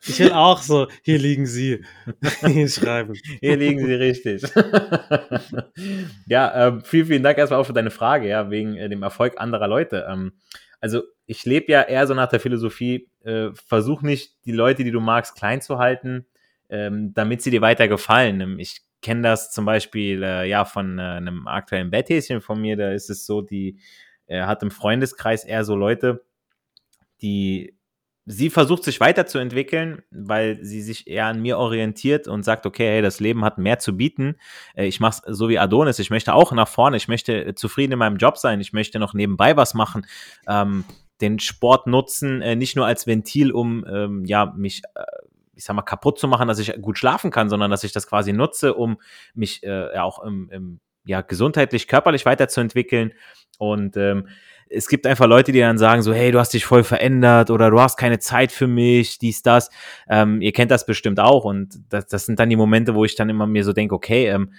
Ich 0.07 0.19
will 0.19 0.33
auch 0.33 0.61
so, 0.61 0.89
hier 1.03 1.19
liegen 1.19 1.47
sie 1.47 1.85
schreiben. 2.69 3.15
Hier 3.41 3.57
liegen 3.57 3.85
sie 3.85 3.95
richtig. 3.95 4.43
Ja, 6.27 6.69
äh, 6.69 6.81
vielen, 6.83 7.07
vielen 7.07 7.23
Dank 7.23 7.39
erstmal 7.39 7.61
auch 7.61 7.67
für 7.67 7.73
deine 7.73 7.91
Frage, 7.91 8.29
ja, 8.29 8.51
wegen 8.51 8.77
äh, 8.77 8.89
dem 8.89 9.03
Erfolg 9.03 9.35
anderer 9.39 9.69
Leute. 9.69 10.07
Ähm, 10.09 10.33
also 10.81 11.03
ich 11.27 11.45
lebe 11.45 11.73
ja 11.73 11.83
eher 11.83 12.07
so 12.07 12.15
nach 12.15 12.29
der 12.29 12.41
Philosophie, 12.41 13.09
äh, 13.25 13.51
versuch 13.55 14.03
nicht 14.03 14.35
die 14.45 14.53
Leute, 14.53 14.85
die 14.85 14.91
du 14.91 15.01
magst, 15.01 15.37
klein 15.37 15.61
zu 15.61 15.79
halten, 15.79 16.27
ähm, 16.69 17.13
damit 17.15 17.43
sie 17.43 17.51
dir 17.51 17.61
weiter 17.61 17.89
gefallen. 17.89 18.41
Ähm, 18.41 18.59
ich 18.59 18.83
kenne 19.03 19.23
das 19.23 19.51
zum 19.51 19.65
Beispiel 19.65 20.23
äh, 20.23 20.49
ja 20.49 20.65
von 20.65 20.99
äh, 20.99 21.03
einem 21.03 21.47
aktuellen 21.47 21.91
Betthäschen 21.91 22.41
von 22.41 22.61
mir, 22.61 22.77
da 22.77 22.93
ist 22.93 23.11
es 23.11 23.27
so, 23.27 23.43
die 23.43 23.79
er 24.27 24.47
hat 24.47 24.63
im 24.63 24.71
Freundeskreis 24.71 25.45
eher 25.45 25.65
so 25.65 25.77
Leute, 25.77 26.25
die 27.21 27.77
sie 28.27 28.49
versucht 28.49 28.85
sich 28.85 29.01
weiterzuentwickeln, 29.01 30.03
weil 30.11 30.59
sie 30.63 30.81
sich 30.81 31.07
eher 31.07 31.27
an 31.27 31.43
mir 31.43 31.59
orientiert 31.59 32.27
und 32.27 32.43
sagt, 32.43 32.65
okay, 32.65 32.87
hey, 32.89 33.03
das 33.03 33.21
Leben 33.21 33.45
hat 33.45 33.59
mehr 33.59 33.79
zu 33.79 33.97
bieten. 33.97 34.37
Äh, 34.75 34.87
ich 34.87 35.01
mache 35.01 35.23
es 35.27 35.37
so 35.37 35.49
wie 35.49 35.59
Adonis. 35.59 35.99
Ich 35.99 36.11
möchte 36.11 36.35
auch 36.35 36.53
nach 36.53 36.69
vorne. 36.69 36.97
Ich 36.97 37.09
möchte 37.09 37.45
äh, 37.45 37.55
zufrieden 37.55 37.93
in 37.93 37.99
meinem 37.99 38.17
Job 38.17 38.39
sein. 38.39 38.61
Ich 38.61 38.73
möchte 38.73 38.99
noch 38.99 39.15
nebenbei 39.15 39.57
was 39.57 39.75
machen. 39.75 40.07
Ähm, 40.49 40.85
den 41.21 41.39
Sport 41.39 41.87
nutzen, 41.87 42.43
äh, 42.43 42.57
nicht 42.57 42.77
nur 42.77 42.87
als 42.87 43.07
Ventil, 43.07 43.53
um 43.53 43.85
ähm, 43.87 44.25
ja 44.25 44.53
mich 44.57 44.83
äh, 44.95 45.03
ich 45.55 45.65
sag 45.65 45.75
mal, 45.75 45.83
kaputt 45.83 46.19
zu 46.19 46.29
machen, 46.29 46.49
dass 46.49 46.59
ich 46.59 46.75
gut 46.81 46.99
schlafen 46.99 47.31
kann, 47.31 47.49
sondern 47.49 47.71
dass 47.71 47.85
ich 47.85 47.93
das 47.93 48.07
quasi 48.07 48.33
nutze, 48.33 48.75
um 48.75 48.99
mich 49.35 49.63
äh, 49.63 49.95
ja 49.95 50.03
auch 50.03 50.23
im, 50.23 50.51
im, 50.51 50.81
ja, 51.05 51.21
gesundheitlich, 51.21 51.89
körperlich 51.89 52.27
weiterzuentwickeln. 52.27 53.13
Und 53.59 53.97
ähm, 53.97 54.29
es 54.69 54.89
gibt 54.89 55.07
einfach 55.07 55.27
Leute, 55.27 55.53
die 55.53 55.61
dann 55.61 55.79
sagen 55.79 56.03
so, 56.03 56.13
hey, 56.13 56.33
du 56.33 56.39
hast 56.39 56.55
dich 56.55 56.65
voll 56.65 56.85
verändert 56.85 57.51
oder 57.51 57.71
du 57.71 57.81
hast 57.81 57.97
keine 57.97 58.19
Zeit 58.19 58.51
für 58.51 58.67
mich, 58.67 59.19
dies, 59.19 59.43
das. 59.43 59.71
Ähm, 60.09 60.41
ihr 60.41 60.53
kennt 60.53 60.71
das 60.71 60.87
bestimmt 60.87 61.21
auch 61.21 61.45
und 61.45 61.75
das, 61.91 62.07
das 62.07 62.27
sind 62.27 62.39
dann 62.41 62.51
die 62.51 62.57
Momente, 62.57 62.95
wo 62.95 63.05
ich 63.05 63.15
dann 63.15 63.29
immer 63.29 63.47
mir 63.47 63.65
so 63.65 63.73
denke, 63.73 63.95
okay, 63.95 64.29
ähm, 64.29 64.53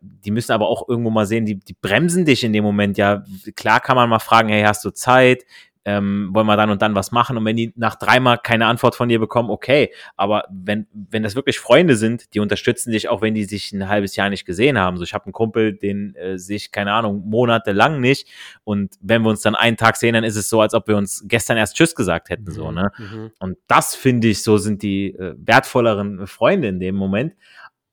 die 0.00 0.30
müssen 0.30 0.52
aber 0.52 0.68
auch 0.68 0.88
irgendwo 0.88 1.10
mal 1.10 1.26
sehen, 1.26 1.46
die, 1.46 1.58
die 1.58 1.74
bremsen 1.74 2.24
dich 2.24 2.44
in 2.44 2.52
dem 2.52 2.64
Moment. 2.64 2.98
Ja, 2.98 3.24
klar 3.56 3.80
kann 3.80 3.96
man 3.96 4.10
mal 4.10 4.18
fragen, 4.18 4.50
hey, 4.50 4.62
hast 4.62 4.84
du 4.84 4.90
Zeit? 4.90 5.44
Ähm, 5.84 6.28
wollen 6.32 6.46
wir 6.46 6.56
dann 6.56 6.70
und 6.70 6.82
dann 6.82 6.94
was 6.94 7.10
machen 7.10 7.36
und 7.38 7.44
wenn 7.44 7.56
die 7.56 7.72
nach 7.76 7.94
dreimal 7.94 8.38
keine 8.38 8.66
Antwort 8.66 8.94
von 8.94 9.08
dir 9.08 9.18
bekommen, 9.18 9.50
okay, 9.50 9.92
aber 10.16 10.44
wenn, 10.50 10.86
wenn 10.92 11.22
das 11.22 11.34
wirklich 11.34 11.58
Freunde 11.58 11.96
sind, 11.96 12.34
die 12.34 12.40
unterstützen 12.40 12.92
dich 12.92 13.08
auch, 13.08 13.22
wenn 13.22 13.34
die 13.34 13.44
sich 13.44 13.72
ein 13.72 13.88
halbes 13.88 14.14
Jahr 14.16 14.28
nicht 14.28 14.44
gesehen 14.44 14.78
haben. 14.78 14.98
So, 14.98 15.04
ich 15.04 15.14
habe 15.14 15.24
einen 15.24 15.32
Kumpel, 15.32 15.74
den 15.74 16.14
äh, 16.16 16.38
sich, 16.38 16.70
keine 16.70 16.92
Ahnung, 16.92 17.22
monatelang 17.26 18.00
nicht 18.00 18.28
und 18.64 18.94
wenn 19.00 19.22
wir 19.22 19.30
uns 19.30 19.40
dann 19.40 19.54
einen 19.54 19.76
Tag 19.78 19.96
sehen, 19.96 20.14
dann 20.14 20.24
ist 20.24 20.36
es 20.36 20.50
so, 20.50 20.60
als 20.60 20.74
ob 20.74 20.86
wir 20.86 20.96
uns 20.96 21.24
gestern 21.26 21.56
erst 21.56 21.76
Tschüss 21.76 21.94
gesagt 21.94 22.28
hätten, 22.28 22.44
mhm. 22.44 22.52
so, 22.52 22.70
ne? 22.70 22.92
Mhm. 22.98 23.30
Und 23.38 23.56
das 23.66 23.94
finde 23.94 24.28
ich, 24.28 24.42
so 24.42 24.58
sind 24.58 24.82
die 24.82 25.14
äh, 25.14 25.34
wertvolleren 25.38 26.26
Freunde 26.26 26.68
in 26.68 26.78
dem 26.78 26.94
Moment 26.94 27.34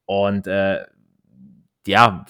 und 0.05 0.47
äh, 0.47 0.85
ja, 1.87 2.25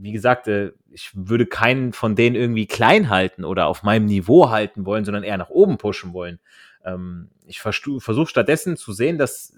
wie 0.00 0.12
gesagt, 0.12 0.48
äh, 0.48 0.72
ich 0.90 1.10
würde 1.14 1.46
keinen 1.46 1.92
von 1.92 2.14
denen 2.14 2.36
irgendwie 2.36 2.66
klein 2.66 3.10
halten 3.10 3.44
oder 3.44 3.66
auf 3.66 3.82
meinem 3.82 4.06
Niveau 4.06 4.50
halten 4.50 4.86
wollen, 4.86 5.04
sondern 5.04 5.24
eher 5.24 5.38
nach 5.38 5.50
oben 5.50 5.76
pushen 5.78 6.12
wollen. 6.12 6.38
Ähm, 6.84 7.30
ich 7.46 7.60
versuche 7.60 8.26
stattdessen 8.26 8.76
zu 8.76 8.92
sehen, 8.92 9.18
dass 9.18 9.56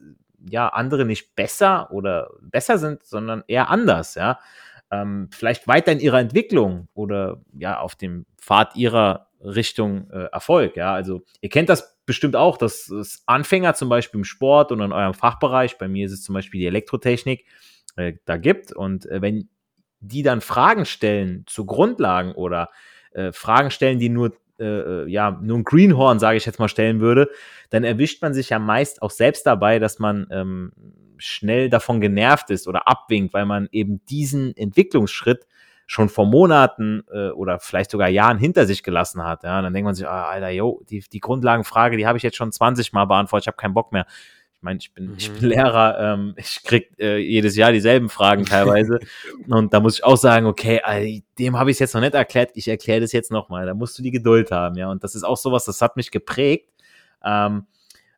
ja 0.49 0.69
andere 0.69 1.05
nicht 1.05 1.35
besser 1.37 1.93
oder 1.93 2.31
besser 2.41 2.79
sind, 2.79 3.05
sondern 3.05 3.45
eher 3.47 3.69
anders, 3.69 4.15
ja. 4.15 4.39
Ähm, 4.93 5.29
vielleicht 5.31 5.69
weiter 5.69 5.93
in 5.93 6.01
ihrer 6.01 6.19
Entwicklung 6.19 6.89
oder 6.95 7.41
ja 7.57 7.79
auf 7.79 7.95
dem 7.95 8.27
Pfad 8.39 8.75
ihrer 8.75 9.29
Richtung 9.41 10.11
äh, 10.11 10.25
Erfolg, 10.33 10.77
ja. 10.77 10.93
Also 10.95 11.23
ihr 11.41 11.51
kennt 11.51 11.69
das 11.69 11.99
bestimmt 12.07 12.35
auch, 12.35 12.57
dass 12.57 12.89
es 12.89 13.23
Anfänger 13.27 13.75
zum 13.75 13.89
Beispiel 13.89 14.21
im 14.21 14.25
Sport 14.25 14.73
und 14.73 14.81
in 14.81 14.93
eurem 14.93 15.15
Fachbereich, 15.15 15.79
bei 15.79 15.87
mir 15.87 16.07
ist 16.07 16.13
es 16.13 16.23
zum 16.23 16.35
Beispiel 16.35 16.61
die 16.61 16.67
Elektrotechnik, 16.67 17.45
äh, 17.97 18.15
da 18.25 18.37
gibt. 18.37 18.73
Und 18.73 19.07
wenn 19.11 19.49
die 20.01 20.23
dann 20.23 20.41
Fragen 20.41 20.85
stellen 20.85 21.45
zu 21.47 21.67
Grundlagen 21.67 22.33
oder 22.33 22.71
äh, 23.13 23.33
Fragen 23.33 23.71
stellen, 23.71 23.99
die 23.99 24.09
nur 24.09 24.33
äh, 24.59 24.65
äh, 24.65 25.09
ja 25.09 25.39
nur 25.43 25.59
ein 25.59 25.65
Greenhorn, 25.65 26.19
sage 26.19 26.37
ich 26.37 26.47
jetzt 26.47 26.59
mal, 26.59 26.69
stellen 26.69 27.01
würde, 27.01 27.31
dann 27.71 27.85
erwischt 27.85 28.21
man 28.23 28.35
sich 28.35 28.51
ja 28.51 28.59
meist 28.59 29.01
auch 29.03 29.11
selbst 29.11 29.47
dabei, 29.47 29.79
dass 29.79 29.99
man 29.99 30.27
ähm, 30.31 30.73
schnell 31.17 31.71
davon 31.71 32.01
genervt 32.01 32.51
ist 32.51 32.69
oder 32.69 32.87
abwinkt, 32.89 33.33
weil 33.35 33.47
man 33.47 33.69
eben 33.73 34.05
diesen 34.07 34.57
Entwicklungsschritt 34.57 35.47
schon 35.87 36.09
vor 36.09 36.27
Monaten 36.27 37.03
äh, 37.13 37.31
oder 37.31 37.59
vielleicht 37.59 37.91
sogar 37.91 38.09
Jahren 38.09 38.39
hinter 38.39 38.65
sich 38.65 38.83
gelassen 38.83 39.25
hat. 39.25 39.43
Ja, 39.43 39.59
und 39.59 39.65
dann 39.65 39.75
denkt 39.75 39.87
man 39.87 39.95
sich, 39.95 40.07
ah, 40.07 40.29
Alter, 40.29 40.51
yo, 40.51 40.83
die, 40.89 41.03
die 41.13 41.19
Grundlagenfrage, 41.21 41.97
die 41.97 42.07
habe 42.07 42.17
ich 42.17 42.23
jetzt 42.23 42.37
schon 42.37 42.53
20 42.53 42.93
Mal 42.93 43.07
beantwortet, 43.07 43.45
ich 43.45 43.49
habe 43.49 43.57
keinen 43.57 43.75
Bock 43.75 43.93
mehr. 43.93 44.07
Ich 44.61 44.63
meine, 44.63 44.79
ich 44.79 44.93
bin, 44.93 45.07
mhm. 45.07 45.15
ich 45.17 45.31
bin 45.33 45.49
Lehrer, 45.49 45.99
ähm, 45.99 46.35
ich 46.37 46.63
krieg 46.63 46.91
äh, 46.99 47.17
jedes 47.17 47.57
Jahr 47.57 47.73
dieselben 47.73 48.11
Fragen 48.11 48.45
teilweise. 48.45 49.01
und 49.49 49.73
da 49.73 49.81
muss 49.81 49.95
ich 49.95 50.05
auch 50.05 50.19
sagen, 50.19 50.45
okay, 50.45 50.83
also, 50.85 51.23
dem 51.39 51.59
habe 51.59 51.71
ich 51.71 51.77
es 51.77 51.79
jetzt 51.79 51.95
noch 51.95 52.03
nicht 52.03 52.13
erklärt, 52.13 52.51
ich 52.57 52.69
erkläre 52.69 53.01
das 53.01 53.13
jetzt 53.13 53.31
nochmal. 53.31 53.65
Da 53.65 53.73
musst 53.73 53.99
du 53.99 54.03
die 54.03 54.11
Geduld 54.11 54.51
haben, 54.51 54.77
ja. 54.77 54.91
Und 54.91 55.03
das 55.03 55.15
ist 55.15 55.23
auch 55.23 55.39
sowas, 55.39 55.65
das 55.65 55.81
hat 55.81 55.97
mich 55.97 56.11
geprägt. 56.11 56.69
Ähm, 57.25 57.65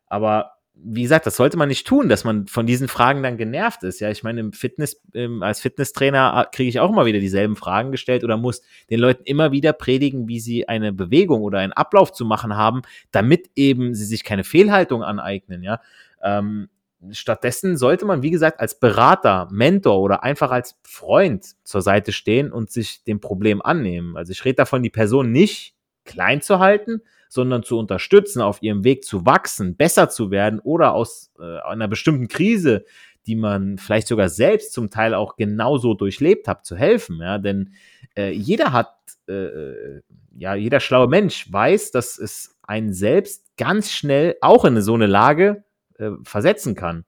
aber 0.07 0.57
wie 0.75 1.03
gesagt, 1.03 1.25
das 1.25 1.37
sollte 1.37 1.55
man 1.55 1.69
nicht 1.69 1.87
tun, 1.87 2.09
dass 2.09 2.23
man 2.23 2.47
von 2.47 2.65
diesen 2.65 2.87
Fragen 2.87 3.23
dann 3.23 3.37
genervt 3.37 3.83
ist. 3.83 3.99
Ja, 4.01 4.09
ich 4.09 4.23
meine, 4.23 4.41
im 4.41 4.51
Fitness, 4.51 5.01
ähm, 5.13 5.41
als 5.43 5.61
Fitnesstrainer 5.61 6.45
äh, 6.45 6.55
kriege 6.55 6.67
ich 6.67 6.79
auch 6.79 6.89
immer 6.89 7.05
wieder 7.05 7.19
dieselben 7.19 7.55
Fragen 7.55 7.91
gestellt 7.91 8.23
oder 8.23 8.35
muss 8.35 8.61
den 8.89 8.99
Leuten 8.99 9.23
immer 9.23 9.51
wieder 9.51 9.71
predigen, 9.71 10.27
wie 10.27 10.39
sie 10.39 10.67
eine 10.67 10.91
Bewegung 10.91 11.41
oder 11.41 11.59
einen 11.59 11.73
Ablauf 11.73 12.11
zu 12.11 12.25
machen 12.25 12.55
haben, 12.57 12.81
damit 13.11 13.49
eben 13.55 13.93
sie 13.93 14.05
sich 14.05 14.23
keine 14.23 14.43
Fehlhaltung 14.43 15.03
aneignen. 15.03 15.63
Ja, 15.63 15.79
ähm, 16.23 16.69
stattdessen 17.11 17.77
sollte 17.77 18.05
man, 18.05 18.21
wie 18.21 18.31
gesagt, 18.31 18.59
als 18.59 18.79
Berater, 18.79 19.47
Mentor 19.51 19.99
oder 19.99 20.23
einfach 20.23 20.51
als 20.51 20.79
Freund 20.83 21.45
zur 21.63 21.81
Seite 21.81 22.11
stehen 22.11 22.51
und 22.51 22.71
sich 22.71 23.03
dem 23.03 23.19
Problem 23.19 23.61
annehmen. 23.61 24.15
Also 24.15 24.31
ich 24.31 24.45
rede 24.45 24.55
davon, 24.55 24.83
die 24.83 24.89
Person 24.89 25.31
nicht 25.31 25.75
klein 26.05 26.41
zu 26.41 26.59
halten, 26.59 27.01
sondern 27.29 27.63
zu 27.63 27.79
unterstützen, 27.79 28.41
auf 28.41 28.61
ihrem 28.61 28.83
Weg 28.83 29.03
zu 29.03 29.25
wachsen, 29.25 29.75
besser 29.75 30.09
zu 30.09 30.31
werden 30.31 30.59
oder 30.59 30.93
aus 30.93 31.31
äh, 31.39 31.59
einer 31.59 31.87
bestimmten 31.87 32.27
Krise, 32.27 32.85
die 33.25 33.35
man 33.35 33.77
vielleicht 33.77 34.07
sogar 34.07 34.29
selbst 34.29 34.73
zum 34.73 34.89
Teil 34.89 35.13
auch 35.13 35.35
genauso 35.35 35.93
durchlebt 35.93 36.47
hat, 36.47 36.65
zu 36.65 36.75
helfen. 36.75 37.19
Ja, 37.21 37.37
denn 37.37 37.73
äh, 38.15 38.31
jeder 38.31 38.71
hat, 38.71 38.93
äh, 39.27 39.33
äh 39.33 40.01
ja, 40.35 40.55
jeder 40.55 40.79
schlaue 40.79 41.07
Mensch 41.07 41.51
weiß, 41.51 41.91
dass 41.91 42.17
es 42.17 42.57
einen 42.63 42.91
selbst 42.91 43.55
ganz 43.55 43.91
schnell 43.91 44.35
auch 44.41 44.65
in 44.65 44.81
so 44.81 44.95
eine 44.95 45.05
Lage 45.05 45.63
äh, 46.03 46.11
versetzen 46.23 46.75
kann. 46.75 47.05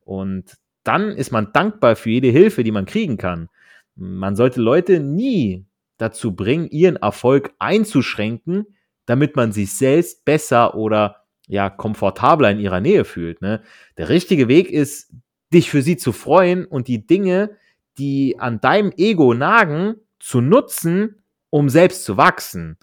Und 0.00 0.56
dann 0.84 1.10
ist 1.10 1.32
man 1.32 1.52
dankbar 1.52 1.96
für 1.96 2.10
jede 2.10 2.28
Hilfe, 2.28 2.64
die 2.64 2.72
man 2.72 2.86
kriegen 2.86 3.18
kann. 3.18 3.48
Man 3.94 4.36
sollte 4.36 4.60
Leute 4.60 5.00
nie 5.00 5.66
dazu 5.98 6.34
bringen, 6.34 6.68
ihren 6.70 6.96
Erfolg 6.96 7.52
einzuschränken, 7.58 8.66
damit 9.04 9.36
man 9.36 9.52
sich 9.52 9.76
selbst 9.76 10.24
besser 10.24 10.74
oder 10.74 11.24
ja 11.46 11.70
komfortabler 11.70 12.50
in 12.50 12.60
ihrer 12.60 12.80
Nähe 12.80 13.04
fühlt. 13.04 13.42
Ne? 13.42 13.62
Der 13.96 14.08
richtige 14.08 14.48
Weg 14.48 14.70
ist, 14.70 15.12
dich 15.52 15.70
für 15.70 15.82
sie 15.82 15.96
zu 15.96 16.12
freuen 16.12 16.64
und 16.64 16.88
die 16.88 17.06
Dinge, 17.06 17.56
die 17.96 18.38
an 18.38 18.60
deinem 18.60 18.92
Ego 18.96 19.34
nagen, 19.34 19.96
zu 20.20 20.40
nutzen, 20.40 21.22
um 21.50 21.68
selbst 21.68 22.04
zu 22.04 22.16
wachsen. 22.16 22.76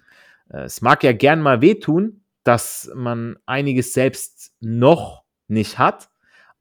Äh, 0.50 0.63
es 0.63 0.81
mag 0.81 1.03
ja 1.03 1.13
gern 1.13 1.41
mal 1.41 1.62
wehtun, 1.62 2.22
dass 2.43 2.91
man 2.93 3.38
einiges 3.45 3.93
selbst 3.93 4.53
noch 4.62 5.25
nicht 5.47 5.77
hat. 5.77 6.09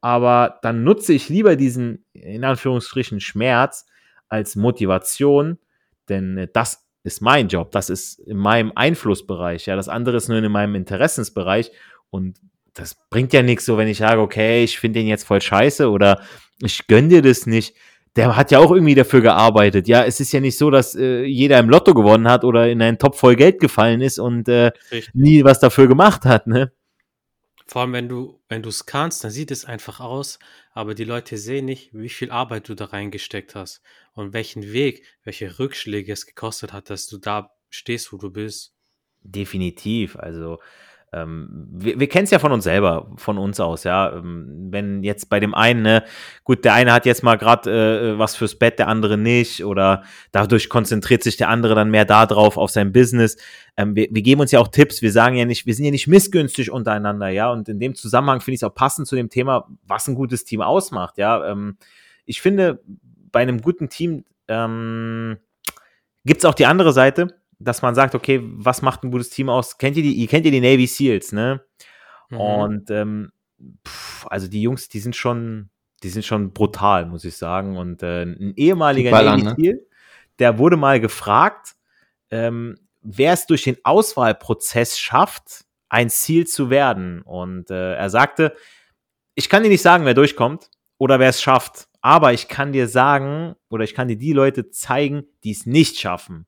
Aber 0.01 0.59
dann 0.63 0.85
nutze 0.85 1.13
ich 1.15 1.29
lieber 1.29 1.57
diesen, 1.57 2.05
in 2.13 2.45
Anführungsstrichen, 2.45 3.21
Schmerz 3.21 3.87
als 4.29 4.57
Motivation, 4.57 5.59
denn 6.09 6.37
äh, 6.37 6.49
das 6.53 6.87
ist 7.05 7.21
mein 7.21 7.49
Job, 7.49 7.71
das 7.71 7.91
ist 7.91 8.19
in 8.19 8.39
meinem 8.39 8.73
Einflussbereich. 8.75 9.67
Ja, 9.67 9.77
das 9.77 9.89
andere 9.89 10.17
ist 10.17 10.29
nur 10.29 10.39
in 10.39 10.53
meinem 10.53 10.75
Interessensbereich 10.75 11.71
und 12.11 12.39
das 12.75 12.97
bringt 13.09 13.33
ja 13.33 13.43
nichts 13.43 13.67
so, 13.67 13.79
wenn 13.79 13.89
ich 13.89 13.99
sage, 13.99 14.21
okay, 14.21 14.65
ich 14.65 14.79
finde 14.79 15.01
den 15.01 15.07
jetzt 15.07 15.25
voll 15.25 15.41
scheiße 15.41 15.89
oder 15.89 16.21
ich 16.61 16.87
gönne 16.87 17.09
dir 17.09 17.23
das 17.23 17.47
nicht. 17.47 17.77
Der 18.17 18.37
hat 18.37 18.51
ja 18.51 18.59
auch 18.59 18.71
irgendwie 18.71 18.95
dafür 18.95 19.23
gearbeitet. 19.23 19.89
Ja, 19.89 20.05
es 20.05 20.21
ist 20.21 20.33
ja 20.33 20.41
nicht 20.41 20.57
so, 20.57 20.71
dass 20.71 20.95
äh, 20.95 21.25
jeder 21.25 21.59
im 21.59 21.69
Lotto 21.69 21.95
gewonnen 21.95 22.29
hat 22.29 22.45
oder 22.45 22.69
in 22.69 22.81
einen 22.81 22.99
Topf 22.99 23.19
voll 23.19 23.37
Geld 23.37 23.61
gefallen 23.61 24.01
ist 24.01 24.19
und 24.19 24.49
äh, 24.49 24.71
nie 25.15 25.45
was 25.45 25.61
dafür 25.61 25.89
gemacht 25.89 26.25
hat, 26.25 26.47
ne? 26.47 26.73
Vor 27.67 27.83
allem, 27.83 27.93
wenn 27.95 28.09
du, 28.09 28.43
wenn 28.49 28.63
du 28.63 28.69
es 28.69 28.87
kannst, 28.87 29.25
dann 29.25 29.31
sieht 29.31 29.51
es 29.51 29.65
einfach 29.65 30.01
aus, 30.01 30.39
aber 30.73 30.95
die 30.95 31.05
Leute 31.05 31.39
sehen 31.39 31.65
nicht, 31.65 31.95
wie 31.95 32.11
viel 32.11 32.31
Arbeit 32.31 32.69
du 32.69 32.75
da 32.75 32.87
reingesteckt 32.87 33.55
hast 33.55 33.83
und 34.13 34.33
welchen 34.35 34.73
Weg, 34.73 35.05
welche 35.23 35.59
Rückschläge 35.59 36.13
es 36.13 36.27
gekostet 36.27 36.73
hat, 36.73 36.91
dass 36.91 37.07
du 37.07 37.19
da 37.19 37.51
stehst, 37.71 38.13
wo 38.13 38.19
du 38.19 38.31
bist. 38.31 38.75
Definitiv. 39.23 40.17
Also 40.17 40.61
ähm, 41.15 41.49
wir, 41.71 42.01
wir 42.01 42.09
kennen 42.09 42.25
es 42.25 42.31
ja 42.31 42.39
von 42.39 42.51
uns 42.51 42.65
selber, 42.65 43.11
von 43.17 43.39
uns 43.39 43.61
aus, 43.61 43.85
ja. 43.85 44.13
Ähm, 44.13 44.69
wenn 44.71 45.05
jetzt 45.05 45.31
bei 45.31 45.39
dem 45.39 45.55
einen, 45.55 45.83
ne, 45.83 46.03
gut, 46.43 46.65
der 46.65 46.75
eine 46.75 46.93
hat 46.93 47.07
jetzt 47.07 47.23
mal 47.23 47.37
gerade 47.37 48.15
äh, 48.15 48.19
was 48.19 48.35
fürs 48.35 48.57
Bett, 48.57 48.79
der 48.79 48.89
andere 48.89 49.17
nicht, 49.17 49.65
oder 49.65 50.03
dadurch 50.33 50.69
konzentriert 50.69 51.23
sich 51.23 51.37
der 51.37 51.49
andere 51.49 51.75
dann 51.75 51.91
mehr 51.91 52.05
darauf, 52.05 52.57
auf 52.57 52.71
sein 52.71 52.93
Business. 52.93 53.37
Ähm, 53.77 53.95
wir, 53.95 54.09
wir 54.11 54.23
geben 54.23 54.41
uns 54.41 54.51
ja 54.51 54.61
auch 54.61 54.69
Tipps, 54.69 55.03
wir 55.03 55.13
sagen 55.13 55.37
ja 55.37 55.45
nicht, 55.45 55.67
wir 55.67 55.75
sind 55.75 55.85
ja 55.85 55.91
nicht 55.91 56.09
missgünstig 56.09 56.71
untereinander, 56.71 57.29
ja. 57.29 57.51
Und 57.51 57.69
in 57.69 57.79
dem 57.79 57.95
Zusammenhang 57.95 58.41
finde 58.41 58.55
ich 58.55 58.61
es 58.61 58.65
auch 58.65 58.75
passend 58.75 59.07
zu 59.07 59.15
dem 59.15 59.31
Thema, 59.31 59.69
was 59.87 60.09
ein 60.09 60.17
gutes 60.17 60.45
Team 60.45 60.63
ausmacht, 60.63 61.19
ja. 61.19 61.47
Ähm, 61.47 61.77
ich 62.27 62.41
finde, 62.41 62.83
bei 63.31 63.41
einem 63.41 63.61
guten 63.61 63.89
Team 63.89 64.25
ähm, 64.49 65.37
gibt 66.25 66.41
es 66.41 66.45
auch 66.45 66.55
die 66.55 66.67
andere 66.67 66.93
Seite 66.93 67.29
dass 67.59 67.83
man 67.83 67.95
sagt, 67.95 68.15
okay, 68.15 68.41
was 68.43 68.83
macht 68.83 69.05
ein 69.05 69.11
gutes 69.11 69.31
Team 69.31 69.49
aus? 69.49 69.79
Kennt 69.79 69.97
ihr 69.97 70.03
die, 70.03 70.15
ihr 70.15 70.27
kennt 70.27 70.47
ihr 70.47 70.53
die 70.53 70.61
Navy 70.61 70.87
Seals, 70.87 71.33
ne? 71.33 71.65
Mhm. 72.31 72.41
Und 72.41 72.91
ähm, 72.91 73.33
pff, 73.87 74.27
also 74.29 74.49
die 74.49 74.63
Jungs, 74.63 74.89
die 74.89 75.01
sind 75.01 75.17
schon, 75.17 75.71
die 76.03 76.09
sind 76.09 76.25
schon 76.25 76.53
brutal, 76.53 77.07
muss 77.07 77.25
ich 77.25 77.37
sagen. 77.37 77.77
Und 77.77 78.03
äh, 78.03 78.23
ein 78.23 78.55
ehemaliger 78.57 79.11
Navy 79.11 79.43
ne? 79.43 79.55
Seal, 79.59 79.81
der 80.39 80.59
wurde 80.59 80.77
mal 80.77 81.01
gefragt, 81.01 81.75
ähm, 82.31 82.77
wer 83.01 83.33
es 83.33 83.47
durch 83.47 83.63
den 83.63 83.77
Auswahlprozess 83.85 84.99
schafft, 84.99 85.65
ein 85.89 86.11
Ziel 86.11 86.47
zu 86.47 86.71
werden. 86.71 87.23
Und 87.23 87.71
äh, 87.71 87.95
er 87.95 88.11
sagte, 88.11 88.55
ich 89.35 89.49
kann 89.49 89.63
dir 89.63 89.69
nicht 89.69 89.83
sagen, 89.83 90.05
wer 90.05 90.15
durchkommt 90.15 90.71
oder 90.99 91.19
wer 91.19 91.29
es 91.29 91.43
schafft, 91.43 91.89
aber 92.01 92.33
ich 92.33 92.49
kann 92.49 92.73
dir 92.73 92.89
sagen 92.89 93.55
oder 93.69 93.85
ich 93.85 93.95
kann 93.95 94.09
dir 94.09 94.17
die 94.17 94.33
Leute 94.33 94.71
zeigen, 94.71 95.25
die 95.43 95.53
es 95.53 95.67
nicht 95.67 95.99
schaffen. 95.99 96.47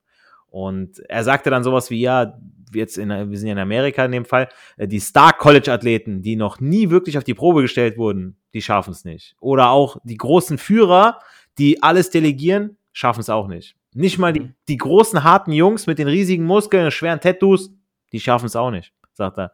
Und 0.57 0.99
er 1.07 1.23
sagte 1.23 1.51
dann 1.51 1.63
sowas 1.63 1.91
wie, 1.91 2.01
ja, 2.01 2.35
jetzt 2.73 2.97
in, 2.97 3.09
wir 3.09 3.37
sind 3.37 3.47
ja 3.47 3.53
in 3.53 3.59
Amerika 3.59 4.03
in 4.03 4.11
dem 4.11 4.25
Fall, 4.25 4.49
äh, 4.77 4.87
die 4.87 4.99
Star-College-Athleten, 4.99 6.23
die 6.23 6.35
noch 6.35 6.59
nie 6.59 6.89
wirklich 6.89 7.15
auf 7.15 7.23
die 7.23 7.35
Probe 7.35 7.61
gestellt 7.61 7.95
wurden, 7.95 8.39
die 8.55 8.63
schaffen 8.63 8.89
es 8.89 9.05
nicht. 9.05 9.35
Oder 9.39 9.69
auch 9.69 9.97
die 10.03 10.17
großen 10.17 10.57
Führer, 10.57 11.19
die 11.59 11.83
alles 11.83 12.09
delegieren, 12.09 12.77
schaffen 12.91 13.19
es 13.19 13.29
auch 13.29 13.47
nicht. 13.47 13.75
Nicht 13.93 14.17
mal 14.17 14.33
die, 14.33 14.39
mhm. 14.39 14.55
die 14.67 14.77
großen, 14.77 15.23
harten 15.23 15.51
Jungs 15.51 15.85
mit 15.85 15.99
den 15.99 16.07
riesigen 16.07 16.45
Muskeln 16.45 16.85
und 16.85 16.91
schweren 16.91 17.19
Tattoos, 17.19 17.71
die 18.11 18.19
schaffen 18.19 18.47
es 18.47 18.55
auch 18.55 18.71
nicht, 18.71 18.93
sagt 19.13 19.37
er. 19.37 19.51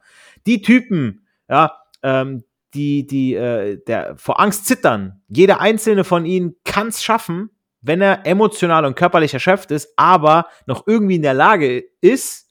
Die 0.48 0.62
Typen, 0.62 1.28
ja, 1.50 1.80
ähm, 2.02 2.46
die, 2.74 3.06
die, 3.06 3.34
äh, 3.34 3.78
der 3.86 4.16
vor 4.16 4.40
Angst 4.40 4.68
zittern, 4.68 5.22
jeder 5.28 5.60
einzelne 5.60 6.06
von 6.06 6.26
ihnen 6.26 6.56
kann 6.64 6.88
es 6.88 7.04
schaffen, 7.04 7.50
wenn 7.84 8.02
er 8.02 8.26
emotional 8.26 8.86
und 8.86 8.96
körperlich 8.96 9.34
erschöpft 9.34 9.72
ist, 9.72 9.94
aber 9.98 10.48
noch 10.66 10.88
irgendwie 10.88 11.16
in 11.16 11.22
der 11.22 11.34
Lage 11.34 11.84
ist, 12.02 12.50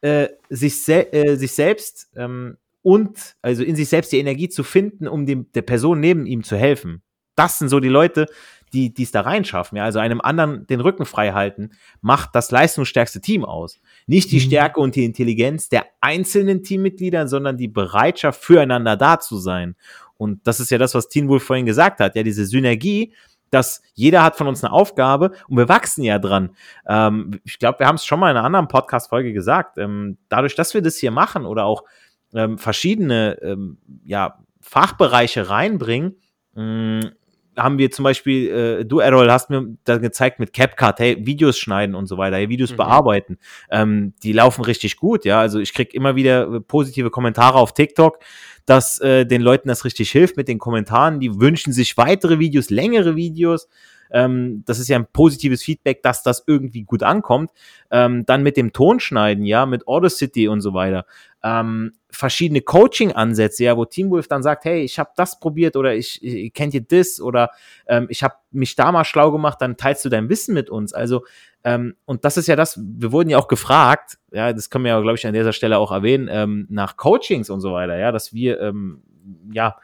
äh, 0.00 0.28
sich, 0.48 0.82
se 0.82 1.12
äh, 1.12 1.36
sich 1.36 1.52
selbst 1.52 2.08
ähm, 2.16 2.56
und 2.82 3.36
also 3.42 3.62
in 3.62 3.76
sich 3.76 3.88
selbst 3.88 4.10
die 4.10 4.18
Energie 4.18 4.48
zu 4.48 4.64
finden, 4.64 5.06
um 5.06 5.26
dem, 5.26 5.52
der 5.52 5.62
Person 5.62 6.00
neben 6.00 6.26
ihm 6.26 6.42
zu 6.42 6.56
helfen. 6.56 7.02
Das 7.36 7.58
sind 7.58 7.68
so 7.68 7.80
die 7.80 7.88
Leute, 7.88 8.26
die 8.72 8.94
es 8.98 9.10
da 9.10 9.22
reinschaffen. 9.22 9.76
Ja? 9.76 9.84
Also 9.84 9.98
einem 9.98 10.20
anderen 10.20 10.66
den 10.66 10.80
Rücken 10.80 11.04
frei 11.04 11.32
halten, 11.32 11.70
macht 12.00 12.30
das 12.34 12.50
leistungsstärkste 12.50 13.20
Team 13.20 13.44
aus. 13.44 13.80
Nicht 14.06 14.30
die 14.30 14.36
mhm. 14.36 14.44
Stärke 14.44 14.80
und 14.80 14.96
die 14.96 15.04
Intelligenz 15.04 15.68
der 15.68 15.86
einzelnen 16.00 16.62
Teammitglieder, 16.62 17.28
sondern 17.28 17.56
die 17.56 17.68
Bereitschaft, 17.68 18.42
füreinander 18.42 18.96
da 18.96 19.18
zu 19.18 19.38
sein. 19.38 19.76
Und 20.16 20.46
das 20.46 20.60
ist 20.60 20.70
ja 20.70 20.78
das, 20.78 20.94
was 20.94 21.08
Teen 21.08 21.28
Wolf 21.28 21.42
vorhin 21.42 21.66
gesagt 21.66 22.00
hat, 22.00 22.14
ja, 22.14 22.22
diese 22.22 22.44
Synergie, 22.44 23.14
dass 23.50 23.82
jeder 23.94 24.22
hat 24.22 24.36
von 24.36 24.46
uns 24.46 24.64
eine 24.64 24.72
Aufgabe 24.72 25.32
und 25.48 25.56
wir 25.56 25.68
wachsen 25.68 26.02
ja 26.02 26.18
dran. 26.18 26.50
Ähm, 26.86 27.40
ich 27.44 27.58
glaube, 27.58 27.80
wir 27.80 27.86
haben 27.86 27.96
es 27.96 28.04
schon 28.04 28.20
mal 28.20 28.30
in 28.30 28.36
einer 28.36 28.46
anderen 28.46 28.68
Podcast-Folge 28.68 29.32
gesagt. 29.32 29.78
Ähm, 29.78 30.18
dadurch, 30.28 30.54
dass 30.54 30.74
wir 30.74 30.82
das 30.82 30.96
hier 30.96 31.10
machen 31.10 31.46
oder 31.46 31.64
auch 31.64 31.84
ähm, 32.34 32.58
verschiedene 32.58 33.38
ähm, 33.42 33.78
ja, 34.04 34.38
Fachbereiche 34.60 35.50
reinbringen, 35.50 36.16
mh, 36.54 36.62
mm, 36.62 37.10
haben 37.56 37.78
wir 37.78 37.90
zum 37.90 38.04
Beispiel, 38.04 38.50
äh, 38.50 38.84
du, 38.84 39.00
Errol, 39.00 39.30
hast 39.30 39.50
mir 39.50 39.76
da 39.84 39.98
gezeigt 39.98 40.38
mit 40.38 40.52
CapCut, 40.52 40.98
hey, 40.98 41.26
Videos 41.26 41.58
schneiden 41.58 41.94
und 41.94 42.06
so 42.06 42.16
weiter, 42.16 42.36
hey, 42.36 42.48
Videos 42.48 42.72
mhm. 42.72 42.76
bearbeiten. 42.76 43.38
Ähm, 43.70 44.14
die 44.22 44.32
laufen 44.32 44.64
richtig 44.64 44.96
gut, 44.96 45.24
ja. 45.24 45.40
Also 45.40 45.58
ich 45.58 45.74
krieg 45.74 45.94
immer 45.94 46.16
wieder 46.16 46.60
positive 46.60 47.10
Kommentare 47.10 47.58
auf 47.58 47.74
TikTok, 47.74 48.18
dass 48.70 49.00
äh, 49.00 49.26
den 49.26 49.42
Leuten 49.42 49.66
das 49.66 49.84
richtig 49.84 50.12
hilft 50.12 50.36
mit 50.36 50.46
den 50.46 50.60
Kommentaren. 50.60 51.18
Die 51.18 51.40
wünschen 51.40 51.72
sich 51.72 51.96
weitere 51.96 52.38
Videos, 52.38 52.70
längere 52.70 53.16
Videos. 53.16 53.66
Ähm, 54.12 54.62
das 54.66 54.78
ist 54.78 54.88
ja 54.88 54.98
ein 54.98 55.06
positives 55.06 55.62
Feedback, 55.62 56.02
dass 56.02 56.22
das 56.22 56.44
irgendwie 56.46 56.82
gut 56.82 57.02
ankommt. 57.02 57.50
Ähm, 57.90 58.24
dann 58.26 58.42
mit 58.42 58.56
dem 58.56 58.72
Tonschneiden, 58.72 59.44
ja, 59.44 59.66
mit 59.66 59.86
Audacity 59.86 60.48
und 60.48 60.60
so 60.60 60.74
weiter. 60.74 61.06
Ähm, 61.42 61.92
verschiedene 62.10 62.60
Coaching-Ansätze, 62.60 63.64
ja, 63.64 63.76
wo 63.76 63.84
Teamwolf 63.84 64.28
dann 64.28 64.42
sagt, 64.42 64.64
hey, 64.64 64.82
ich 64.82 64.98
habe 64.98 65.10
das 65.16 65.40
probiert 65.40 65.76
oder 65.76 65.94
ich, 65.94 66.22
ich 66.22 66.52
kennt 66.52 66.74
ihr 66.74 66.82
das 66.82 67.20
oder 67.20 67.50
ähm, 67.86 68.06
ich 68.10 68.22
habe 68.22 68.34
mich 68.50 68.76
da 68.76 68.92
mal 68.92 69.04
schlau 69.04 69.30
gemacht, 69.30 69.58
dann 69.60 69.76
teilst 69.76 70.04
du 70.04 70.08
dein 70.08 70.28
Wissen 70.28 70.54
mit 70.54 70.68
uns. 70.68 70.92
Also 70.92 71.24
ähm, 71.62 71.94
und 72.06 72.24
das 72.24 72.36
ist 72.36 72.46
ja 72.46 72.56
das, 72.56 72.80
wir 72.82 73.12
wurden 73.12 73.30
ja 73.30 73.38
auch 73.38 73.48
gefragt, 73.48 74.18
ja, 74.32 74.52
das 74.52 74.70
können 74.70 74.84
wir 74.84 74.92
ja, 74.92 75.00
glaube 75.00 75.16
ich, 75.16 75.26
an 75.26 75.34
dieser 75.34 75.52
Stelle 75.52 75.78
auch 75.78 75.92
erwähnen, 75.92 76.28
ähm, 76.30 76.66
nach 76.70 76.96
Coachings 76.96 77.50
und 77.50 77.60
so 77.60 77.72
weiter, 77.72 77.96
ja, 77.98 78.12
dass 78.12 78.32
wir 78.32 78.60
ähm, 78.60 79.02
ja 79.52 79.76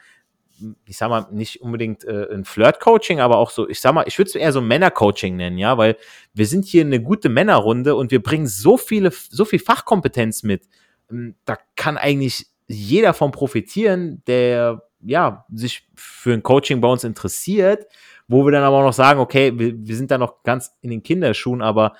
ich 0.85 0.97
sag 0.97 1.09
mal, 1.09 1.27
nicht 1.31 1.61
unbedingt 1.63 2.05
äh, 2.05 2.29
ein 2.33 2.45
Flirt-Coaching, 2.45 3.21
aber 3.21 3.39
auch 3.39 3.51
so, 3.51 3.69
ich 3.69 3.81
sag 3.81 3.95
mal, 3.95 4.05
ich 4.07 4.19
würde 4.19 4.29
es 4.29 4.35
eher 4.35 4.53
so 4.53 4.61
Männer-Coaching 4.61 5.37
nennen, 5.37 5.59
ja, 5.59 5.77
weil 5.79 5.97
wir 6.35 6.47
sind 6.47 6.65
hier 6.65 6.83
eine 6.83 7.01
gute 7.01 7.29
Männerrunde 7.29 7.95
und 7.95 8.11
wir 8.11 8.23
bringen 8.23 8.47
so 8.47 8.77
viele, 8.77 9.11
so 9.11 9.45
viel 9.45 9.59
Fachkompetenz 9.59 10.43
mit. 10.43 10.69
Ähm, 11.11 11.35
da 11.45 11.59
kann 11.77 11.97
eigentlich 11.97 12.47
jeder 12.69 13.15
von 13.15 13.31
profitieren, 13.31 14.23
der 14.27 14.83
ja 15.01 15.45
sich 15.53 15.89
für 15.95 16.33
ein 16.33 16.43
Coaching 16.43 16.81
bei 16.81 16.89
uns 16.89 17.05
interessiert, 17.05 17.87
wo 18.29 18.45
wir 18.45 18.53
dann 18.53 18.65
aber 18.65 18.79
auch 18.79 18.85
noch 18.85 18.93
sagen, 18.93 19.21
okay, 19.21 19.59
wir, 19.59 19.75
wir 19.77 19.97
sind 19.97 20.11
da 20.11 20.19
noch 20.19 20.43
ganz 20.43 20.77
in 20.81 20.91
den 20.91 21.03
Kinderschuhen, 21.03 21.63
aber 21.63 21.95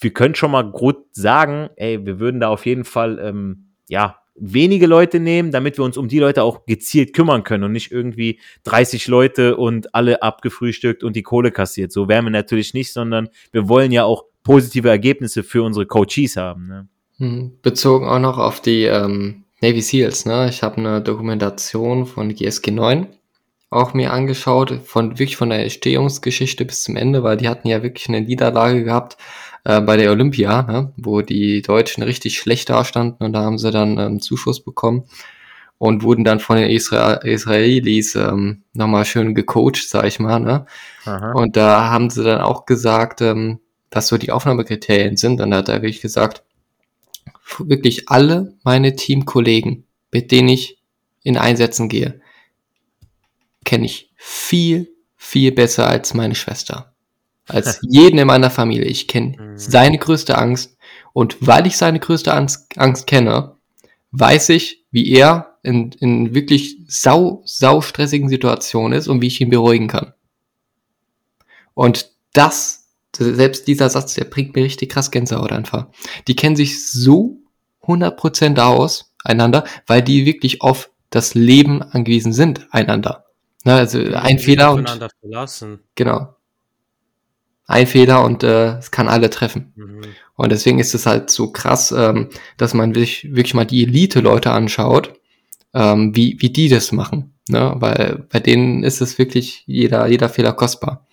wir 0.00 0.12
können 0.12 0.34
schon 0.34 0.50
mal 0.50 0.70
gut 0.70 0.96
sagen, 1.12 1.70
ey, 1.76 2.04
wir 2.04 2.20
würden 2.20 2.40
da 2.40 2.48
auf 2.48 2.66
jeden 2.66 2.84
Fall 2.84 3.18
ähm, 3.18 3.70
ja 3.88 4.19
wenige 4.40 4.86
Leute 4.86 5.20
nehmen, 5.20 5.52
damit 5.52 5.78
wir 5.78 5.84
uns 5.84 5.96
um 5.96 6.08
die 6.08 6.18
Leute 6.18 6.42
auch 6.42 6.64
gezielt 6.66 7.12
kümmern 7.12 7.44
können 7.44 7.64
und 7.64 7.72
nicht 7.72 7.92
irgendwie 7.92 8.40
30 8.64 9.06
Leute 9.06 9.56
und 9.56 9.94
alle 9.94 10.22
abgefrühstückt 10.22 11.04
und 11.04 11.14
die 11.14 11.22
Kohle 11.22 11.52
kassiert. 11.52 11.92
So 11.92 12.08
wären 12.08 12.24
wir 12.24 12.30
natürlich 12.30 12.74
nicht, 12.74 12.92
sondern 12.92 13.28
wir 13.52 13.68
wollen 13.68 13.92
ja 13.92 14.04
auch 14.04 14.24
positive 14.42 14.88
Ergebnisse 14.88 15.42
für 15.42 15.62
unsere 15.62 15.86
Coaches 15.86 16.36
haben. 16.36 16.66
Ne? 16.66 16.88
Hm, 17.18 17.52
bezogen 17.62 18.08
auch 18.08 18.18
noch 18.18 18.38
auf 18.38 18.60
die 18.60 18.84
ähm, 18.84 19.44
Navy 19.60 19.82
Seals. 19.82 20.24
Ne? 20.24 20.48
Ich 20.48 20.62
habe 20.62 20.78
eine 20.78 21.02
Dokumentation 21.02 22.06
von 22.06 22.34
GSG 22.34 22.70
9 22.70 23.06
auch 23.70 23.94
mir 23.94 24.12
angeschaut, 24.12 24.80
von 24.84 25.10
wirklich 25.20 25.36
von 25.36 25.50
der 25.50 25.62
Entstehungsgeschichte 25.62 26.64
bis 26.64 26.82
zum 26.82 26.96
Ende, 26.96 27.22
weil 27.22 27.36
die 27.36 27.48
hatten 27.48 27.68
ja 27.68 27.84
wirklich 27.84 28.08
eine 28.08 28.20
Niederlage 28.20 28.82
gehabt 28.82 29.16
äh, 29.64 29.80
bei 29.80 29.96
der 29.96 30.10
Olympia, 30.10 30.62
ne, 30.62 30.92
wo 30.96 31.22
die 31.22 31.62
Deutschen 31.62 32.02
richtig 32.02 32.38
schlecht 32.38 32.70
dastanden 32.70 33.24
und 33.24 33.32
da 33.32 33.42
haben 33.42 33.58
sie 33.58 33.70
dann 33.70 33.98
ähm, 33.98 34.20
Zuschuss 34.20 34.62
bekommen 34.62 35.04
und 35.80 36.02
wurden 36.02 36.24
dann 36.24 36.40
von 36.40 36.58
den 36.58 36.68
Isra 36.68 37.14
Israelis 37.14 38.14
ähm, 38.14 38.64
nochmal 38.74 39.06
schön 39.06 39.34
gecoacht, 39.34 39.88
sag 39.88 40.04
ich 40.04 40.20
mal. 40.20 40.38
Ne? 40.38 40.66
Aha. 41.06 41.32
Und 41.32 41.56
da 41.56 41.90
haben 41.90 42.10
sie 42.10 42.22
dann 42.22 42.42
auch 42.42 42.66
gesagt, 42.66 43.22
ähm, 43.22 43.60
dass 43.88 44.08
so 44.08 44.18
die 44.18 44.30
Aufnahmekriterien 44.30 45.16
sind. 45.16 45.40
Und 45.40 45.50
da 45.50 45.56
hat 45.56 45.70
er 45.70 45.76
wirklich 45.76 46.02
gesagt, 46.02 46.42
wirklich 47.58 48.10
alle 48.10 48.52
meine 48.62 48.94
Teamkollegen, 48.94 49.86
mit 50.12 50.30
denen 50.32 50.50
ich 50.50 50.78
in 51.22 51.38
Einsätzen 51.38 51.88
gehe, 51.88 52.20
kenne 53.64 53.86
ich 53.86 54.12
viel, 54.16 54.90
viel 55.16 55.50
besser 55.50 55.88
als 55.88 56.12
meine 56.12 56.34
Schwester 56.34 56.89
als 57.50 57.80
jeden 57.88 58.18
in 58.18 58.26
meiner 58.26 58.50
Familie. 58.50 58.86
Ich 58.86 59.08
kenne 59.08 59.36
mhm. 59.38 59.58
seine 59.58 59.98
größte 59.98 60.36
Angst 60.38 60.76
und 61.12 61.36
weil 61.40 61.66
ich 61.66 61.76
seine 61.76 62.00
größte 62.00 62.32
Angst, 62.32 62.78
Angst 62.78 63.06
kenne, 63.06 63.56
weiß 64.12 64.50
ich, 64.50 64.84
wie 64.90 65.10
er 65.12 65.58
in, 65.62 65.92
in 66.00 66.34
wirklich 66.34 66.78
sau, 66.88 67.42
sau 67.44 67.80
stressigen 67.80 68.28
Situationen 68.28 68.98
ist 68.98 69.08
und 69.08 69.20
wie 69.20 69.26
ich 69.26 69.40
ihn 69.40 69.50
beruhigen 69.50 69.88
kann. 69.88 70.14
Und 71.74 72.10
das, 72.32 72.88
selbst 73.16 73.66
dieser 73.66 73.90
Satz, 73.90 74.14
der 74.14 74.24
bringt 74.24 74.54
mir 74.54 74.64
richtig 74.64 74.90
krass 74.90 75.10
Gänsehaut 75.10 75.52
einfach. 75.52 75.88
Die 76.28 76.36
kennen 76.36 76.56
sich 76.56 76.90
so 76.90 77.38
100% 77.84 78.58
aus, 78.60 79.12
einander, 79.24 79.64
weil 79.86 80.02
die 80.02 80.26
wirklich 80.26 80.62
auf 80.62 80.90
das 81.10 81.34
Leben 81.34 81.82
angewiesen 81.82 82.32
sind, 82.32 82.68
einander. 82.70 83.24
Na, 83.64 83.76
also 83.76 83.98
ein 84.14 84.38
Fehler 84.38 84.72
und 84.72 84.88
verlassen. 85.20 85.80
genau 85.94 86.36
ein 87.70 87.86
Fehler 87.86 88.24
und 88.24 88.42
äh, 88.42 88.78
es 88.78 88.90
kann 88.90 89.08
alle 89.08 89.30
treffen. 89.30 89.72
Mhm. 89.76 90.00
Und 90.34 90.52
deswegen 90.52 90.78
ist 90.78 90.94
es 90.94 91.06
halt 91.06 91.30
so 91.30 91.52
krass, 91.52 91.92
ähm, 91.92 92.28
dass 92.56 92.74
man 92.74 92.94
sich 92.94 93.24
wirklich 93.34 93.54
mal 93.54 93.66
die 93.66 93.84
Elite-Leute 93.84 94.50
anschaut, 94.50 95.12
ähm, 95.72 96.16
wie, 96.16 96.36
wie 96.40 96.50
die 96.50 96.68
das 96.68 96.92
machen. 96.92 97.34
Ne? 97.48 97.74
Weil 97.76 98.26
bei 98.30 98.40
denen 98.40 98.82
ist 98.82 99.00
es 99.00 99.18
wirklich 99.18 99.64
jeder, 99.66 100.06
jeder 100.06 100.28
Fehler 100.28 100.52
kostbar. 100.52 101.06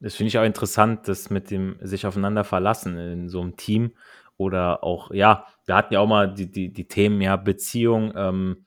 Das 0.00 0.14
finde 0.14 0.28
ich 0.28 0.38
auch 0.38 0.44
interessant, 0.44 1.08
das 1.08 1.30
mit 1.30 1.50
dem 1.50 1.76
sich 1.80 2.06
aufeinander 2.06 2.44
verlassen 2.44 2.98
in 2.98 3.28
so 3.28 3.40
einem 3.40 3.56
Team 3.56 3.92
oder 4.36 4.84
auch, 4.84 5.10
ja, 5.10 5.46
wir 5.64 5.74
hatten 5.74 5.94
ja 5.94 6.00
auch 6.00 6.06
mal 6.06 6.32
die, 6.32 6.50
die, 6.50 6.72
die 6.72 6.86
Themen, 6.86 7.20
ja, 7.20 7.36
Beziehung, 7.36 8.12
ähm, 8.14 8.66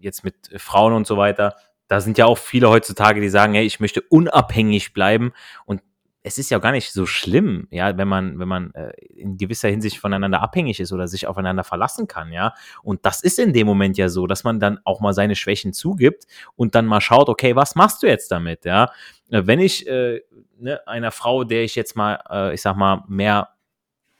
jetzt 0.00 0.22
mit 0.22 0.34
Frauen 0.58 0.92
und 0.92 1.06
so 1.06 1.16
weiter 1.16 1.56
da 1.88 2.00
sind 2.00 2.18
ja 2.18 2.26
auch 2.26 2.38
viele 2.38 2.68
heutzutage, 2.70 3.20
die 3.20 3.28
sagen, 3.28 3.54
hey, 3.54 3.64
ich 3.64 3.80
möchte 3.80 4.00
unabhängig 4.02 4.92
bleiben 4.92 5.32
und 5.66 5.82
es 6.26 6.38
ist 6.38 6.50
ja 6.50 6.58
gar 6.58 6.72
nicht 6.72 6.90
so 6.90 7.04
schlimm, 7.04 7.68
ja, 7.70 7.98
wenn 7.98 8.08
man, 8.08 8.38
wenn 8.38 8.48
man 8.48 8.72
äh, 8.72 8.92
in 9.14 9.36
gewisser 9.36 9.68
Hinsicht 9.68 9.98
voneinander 9.98 10.40
abhängig 10.40 10.80
ist 10.80 10.90
oder 10.90 11.06
sich 11.06 11.26
aufeinander 11.26 11.64
verlassen 11.64 12.08
kann, 12.08 12.32
ja. 12.32 12.54
Und 12.82 13.04
das 13.04 13.22
ist 13.22 13.38
in 13.38 13.52
dem 13.52 13.66
Moment 13.66 13.98
ja 13.98 14.08
so, 14.08 14.26
dass 14.26 14.42
man 14.42 14.58
dann 14.58 14.80
auch 14.84 15.00
mal 15.00 15.12
seine 15.12 15.36
Schwächen 15.36 15.74
zugibt 15.74 16.24
und 16.56 16.74
dann 16.74 16.86
mal 16.86 17.02
schaut, 17.02 17.28
okay, 17.28 17.54
was 17.56 17.74
machst 17.74 18.02
du 18.02 18.06
jetzt 18.06 18.30
damit, 18.30 18.64
ja? 18.64 18.90
Äh, 19.30 19.42
wenn 19.44 19.60
ich 19.60 19.86
äh, 19.86 20.22
ne, 20.58 20.80
einer 20.86 21.10
Frau, 21.10 21.44
der 21.44 21.62
ich 21.62 21.74
jetzt 21.74 21.94
mal, 21.94 22.18
äh, 22.30 22.54
ich 22.54 22.62
sag 22.62 22.74
mal, 22.74 23.04
mehr 23.06 23.50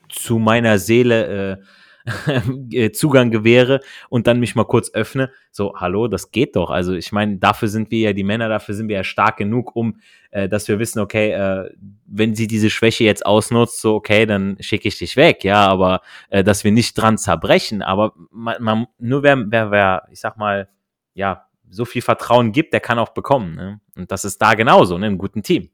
zu 0.07 0.37
meiner 0.37 0.77
Seele 0.77 1.53
äh, 1.53 1.57
Zugang 2.93 3.31
gewähre 3.31 3.81
und 4.09 4.27
dann 4.27 4.39
mich 4.39 4.55
mal 4.55 4.65
kurz 4.65 4.93
öffne. 4.93 5.31
So, 5.51 5.73
hallo, 5.75 6.07
das 6.07 6.31
geht 6.31 6.55
doch. 6.55 6.69
Also 6.69 6.93
ich 6.93 7.11
meine, 7.11 7.37
dafür 7.37 7.67
sind 7.67 7.89
wir 7.91 7.99
ja 7.99 8.13
die 8.13 8.23
Männer, 8.23 8.47
dafür 8.47 8.75
sind 8.75 8.89
wir 8.89 8.97
ja 8.97 9.03
stark 9.03 9.37
genug, 9.37 9.75
um, 9.75 9.99
äh, 10.31 10.47
dass 10.47 10.67
wir 10.67 10.79
wissen, 10.79 10.99
okay, 10.99 11.31
äh, 11.31 11.71
wenn 12.05 12.35
sie 12.35 12.47
diese 12.47 12.69
Schwäche 12.69 13.03
jetzt 13.03 13.25
ausnutzt, 13.25 13.81
so 13.81 13.95
okay, 13.95 14.25
dann 14.25 14.57
schicke 14.59 14.87
ich 14.87 14.99
dich 14.99 15.17
weg, 15.17 15.43
ja, 15.43 15.67
aber 15.67 16.01
äh, 16.29 16.43
dass 16.43 16.63
wir 16.63 16.71
nicht 16.71 16.93
dran 16.93 17.17
zerbrechen. 17.17 17.81
Aber 17.81 18.13
man, 18.29 18.61
man, 18.61 18.87
nur 18.99 19.23
wer, 19.23 19.37
wer, 19.51 19.71
wer, 19.71 20.07
ich 20.11 20.19
sag 20.19 20.37
mal, 20.37 20.69
ja, 21.13 21.47
so 21.69 21.85
viel 21.85 22.01
Vertrauen 22.01 22.51
gibt, 22.51 22.73
der 22.73 22.79
kann 22.79 22.99
auch 22.99 23.09
bekommen. 23.09 23.55
Ne? 23.55 23.81
Und 23.95 24.11
das 24.11 24.25
ist 24.25 24.41
da 24.41 24.53
genauso, 24.53 24.97
ne, 24.97 25.07
im 25.07 25.17
guten 25.17 25.43
Team. 25.43 25.69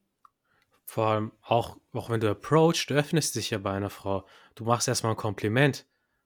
Vor 0.86 1.08
allem 1.08 1.32
auch, 1.42 1.78
auch 1.94 2.10
wenn 2.10 2.20
du 2.20 2.30
approachst, 2.30 2.90
du 2.90 2.96
öffnest 2.96 3.36
dich 3.36 3.52
ja 3.52 3.58
bei 3.58 3.72
einer 3.72 3.90
Frau. 3.90 4.26
Du 4.56 4.66
machst 4.66 4.88
erstmal 4.88 5.14
ein 5.14 5.18
Kompliment. 5.18 5.86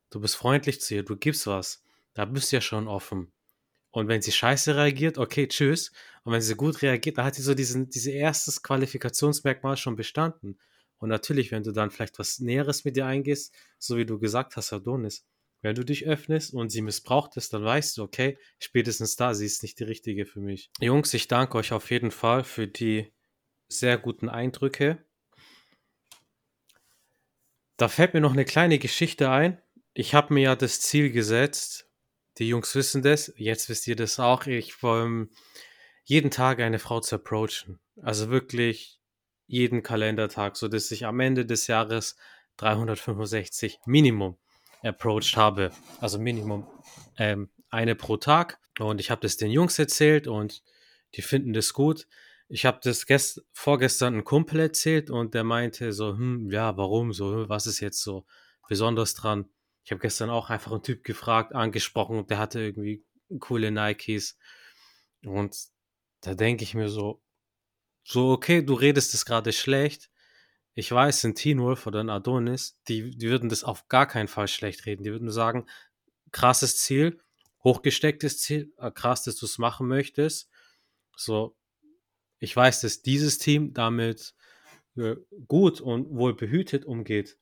Du 0.09 0.19
bist 0.19 0.35
freundlich 0.35 0.81
zu 0.81 0.95
ihr, 0.95 1.03
du 1.03 1.15
gibst 1.15 1.47
was. 1.47 1.83
Da 2.13 2.25
bist 2.25 2.51
du 2.51 2.57
ja 2.57 2.61
schon 2.61 2.87
offen. 2.87 3.31
Und 3.91 4.07
wenn 4.07 4.21
sie 4.21 4.31
scheiße 4.31 4.75
reagiert, 4.75 5.17
okay, 5.17 5.47
tschüss. 5.47 5.91
Und 6.23 6.33
wenn 6.33 6.41
sie 6.41 6.55
gut 6.55 6.81
reagiert, 6.81 7.17
da 7.17 7.23
hat 7.23 7.35
sie 7.35 7.41
so 7.41 7.53
diesen, 7.53 7.89
diese 7.89 8.11
erstes 8.11 8.61
Qualifikationsmerkmal 8.61 9.77
schon 9.77 9.95
bestanden. 9.95 10.59
Und 10.97 11.09
natürlich, 11.09 11.51
wenn 11.51 11.63
du 11.63 11.71
dann 11.71 11.91
vielleicht 11.91 12.19
was 12.19 12.39
Näheres 12.39 12.83
mit 12.83 12.97
ihr 12.97 13.05
eingehst, 13.05 13.53
so 13.77 13.97
wie 13.97 14.05
du 14.05 14.19
gesagt 14.19 14.55
hast, 14.55 14.73
Adonis, 14.73 15.25
wenn 15.61 15.75
du 15.75 15.83
dich 15.83 16.05
öffnest 16.05 16.53
und 16.53 16.69
sie 16.69 16.81
missbraucht 16.81 17.37
es, 17.37 17.49
dann 17.49 17.63
weißt 17.63 17.97
du, 17.97 18.03
okay, 18.03 18.37
spätestens 18.59 19.15
da, 19.15 19.33
sie 19.33 19.45
ist 19.45 19.63
nicht 19.63 19.79
die 19.79 19.83
richtige 19.85 20.25
für 20.25 20.39
mich. 20.39 20.69
Jungs, 20.79 21.13
ich 21.13 21.27
danke 21.27 21.57
euch 21.57 21.71
auf 21.71 21.89
jeden 21.89 22.11
Fall 22.11 22.43
für 22.43 22.67
die 22.67 23.11
sehr 23.67 23.97
guten 23.97 24.29
Eindrücke. 24.29 25.03
Da 27.77 27.87
fällt 27.87 28.13
mir 28.13 28.21
noch 28.21 28.33
eine 28.33 28.45
kleine 28.45 28.77
Geschichte 28.77 29.29
ein. 29.29 29.61
Ich 29.97 30.13
habe 30.13 30.33
mir 30.33 30.41
ja 30.41 30.55
das 30.57 30.81
Ziel 30.81 31.09
gesetzt, 31.09 31.89
die 32.37 32.49
Jungs 32.49 32.75
wissen 32.75 33.01
das, 33.01 33.31
jetzt 33.37 33.69
wisst 33.69 33.87
ihr 33.87 33.95
das 33.95 34.19
auch, 34.19 34.45
ich 34.45 34.83
wollte 34.83 35.29
jeden 36.03 36.31
Tag 36.31 36.59
eine 36.59 36.79
Frau 36.79 36.99
zu 36.99 37.15
approachen. 37.15 37.79
Also 38.01 38.29
wirklich 38.29 38.99
jeden 39.47 39.83
Kalendertag, 39.83 40.57
so 40.57 40.67
dass 40.67 40.91
ich 40.91 41.05
am 41.05 41.21
Ende 41.21 41.45
des 41.45 41.67
Jahres 41.67 42.17
365 42.57 43.79
Minimum 43.85 44.37
approached 44.83 45.37
habe. 45.37 45.71
Also 46.01 46.19
Minimum 46.19 46.67
ähm, 47.17 47.49
eine 47.69 47.95
pro 47.95 48.17
Tag. 48.17 48.59
Und 48.79 48.99
ich 48.99 49.11
habe 49.11 49.21
das 49.21 49.37
den 49.37 49.49
Jungs 49.49 49.79
erzählt 49.79 50.27
und 50.27 50.61
die 51.15 51.21
finden 51.21 51.53
das 51.53 51.71
gut. 51.71 52.05
Ich 52.49 52.65
habe 52.65 52.81
das 52.83 53.05
gest 53.05 53.45
vorgestern 53.53 54.15
einem 54.15 54.25
Kumpel 54.25 54.59
erzählt 54.59 55.09
und 55.09 55.33
der 55.33 55.45
meinte 55.45 55.93
so, 55.93 56.17
hm, 56.17 56.51
ja, 56.51 56.75
warum 56.75 57.13
so, 57.13 57.47
was 57.47 57.65
ist 57.65 57.79
jetzt 57.79 58.01
so 58.01 58.25
besonders 58.67 59.13
dran? 59.13 59.49
Ich 59.85 59.91
habe 59.91 60.01
gestern 60.01 60.31
auch 60.31 60.49
einfach 60.49 60.71
einen 60.71 60.81
Typ 60.81 61.03
gefragt, 61.03 61.53
angesprochen 61.53 62.17
und 62.17 62.31
der 62.31 62.39
hatte 62.39 62.59
irgendwie 62.59 63.05
coole 63.39 63.71
Nikes. 63.71 64.35
Und 65.23 65.55
da 66.21 66.33
denke 66.33 66.63
ich 66.63 66.73
mir 66.73 66.89
so, 66.89 67.21
so, 68.03 68.31
okay, 68.31 68.63
du 68.63 68.73
redest 68.73 69.13
es 69.13 69.25
gerade 69.25 69.53
schlecht. 69.53 70.09
Ich 70.73 70.91
weiß, 70.91 71.23
ein 71.25 71.35
Teen 71.35 71.61
Wolf 71.61 71.85
oder 71.85 72.01
ein 72.01 72.09
Adonis, 72.09 72.77
die, 72.87 73.15
die 73.15 73.29
würden 73.29 73.47
das 73.47 73.63
auf 73.63 73.87
gar 73.87 74.07
keinen 74.07 74.27
Fall 74.27 74.47
schlecht 74.47 74.87
reden. 74.87 75.03
Die 75.03 75.11
würden 75.11 75.29
sagen, 75.29 75.67
krasses 76.31 76.77
Ziel, 76.77 77.21
hochgestecktes 77.63 78.39
Ziel, 78.39 78.73
äh, 78.77 78.89
krass, 78.89 79.23
dass 79.23 79.35
du 79.35 79.45
es 79.45 79.59
machen 79.59 79.87
möchtest. 79.87 80.49
So, 81.15 81.55
ich 82.39 82.55
weiß, 82.55 82.81
dass 82.81 83.03
dieses 83.03 83.37
Team 83.37 83.73
damit 83.73 84.33
äh, 84.97 85.15
gut 85.47 85.79
und 85.79 86.09
wohl 86.09 86.35
behütet 86.35 86.85
umgeht. 86.85 87.37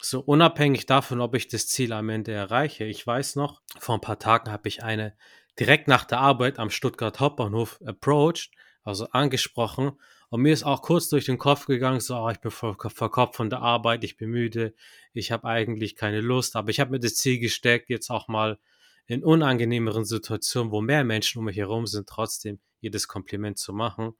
So 0.00 0.20
unabhängig 0.20 0.86
davon, 0.86 1.20
ob 1.20 1.34
ich 1.34 1.48
das 1.48 1.68
Ziel 1.68 1.92
am 1.92 2.08
Ende 2.08 2.32
erreiche. 2.32 2.84
Ich 2.84 3.06
weiß 3.06 3.36
noch, 3.36 3.62
vor 3.78 3.94
ein 3.96 4.00
paar 4.00 4.18
Tagen 4.18 4.52
habe 4.52 4.68
ich 4.68 4.82
eine 4.82 5.16
direkt 5.58 5.88
nach 5.88 6.04
der 6.04 6.18
Arbeit 6.20 6.58
am 6.58 6.70
Stuttgart 6.70 7.18
Hauptbahnhof 7.18 7.80
approached, 7.84 8.52
also 8.82 9.08
angesprochen. 9.10 9.92
Und 10.28 10.42
mir 10.42 10.52
ist 10.52 10.64
auch 10.64 10.82
kurz 10.82 11.08
durch 11.08 11.24
den 11.24 11.38
Kopf 11.38 11.66
gegangen, 11.66 12.00
so, 12.00 12.16
oh, 12.16 12.28
ich 12.28 12.40
bin 12.40 12.50
verkopft 12.50 13.36
von 13.36 13.48
der 13.48 13.60
Arbeit, 13.60 14.04
ich 14.04 14.16
bin 14.16 14.30
müde, 14.30 14.74
ich 15.12 15.32
habe 15.32 15.46
eigentlich 15.46 15.96
keine 15.96 16.20
Lust, 16.20 16.56
aber 16.56 16.70
ich 16.70 16.80
habe 16.80 16.90
mir 16.90 17.00
das 17.00 17.14
Ziel 17.14 17.38
gesteckt, 17.38 17.88
jetzt 17.88 18.10
auch 18.10 18.28
mal 18.28 18.58
in 19.06 19.24
unangenehmeren 19.24 20.04
Situationen, 20.04 20.72
wo 20.72 20.80
mehr 20.80 21.04
Menschen 21.04 21.38
um 21.38 21.44
mich 21.44 21.56
herum 21.56 21.86
sind, 21.86 22.08
trotzdem 22.08 22.58
jedes 22.80 23.06
Kompliment 23.08 23.56
zu 23.56 23.72
machen. 23.72 24.14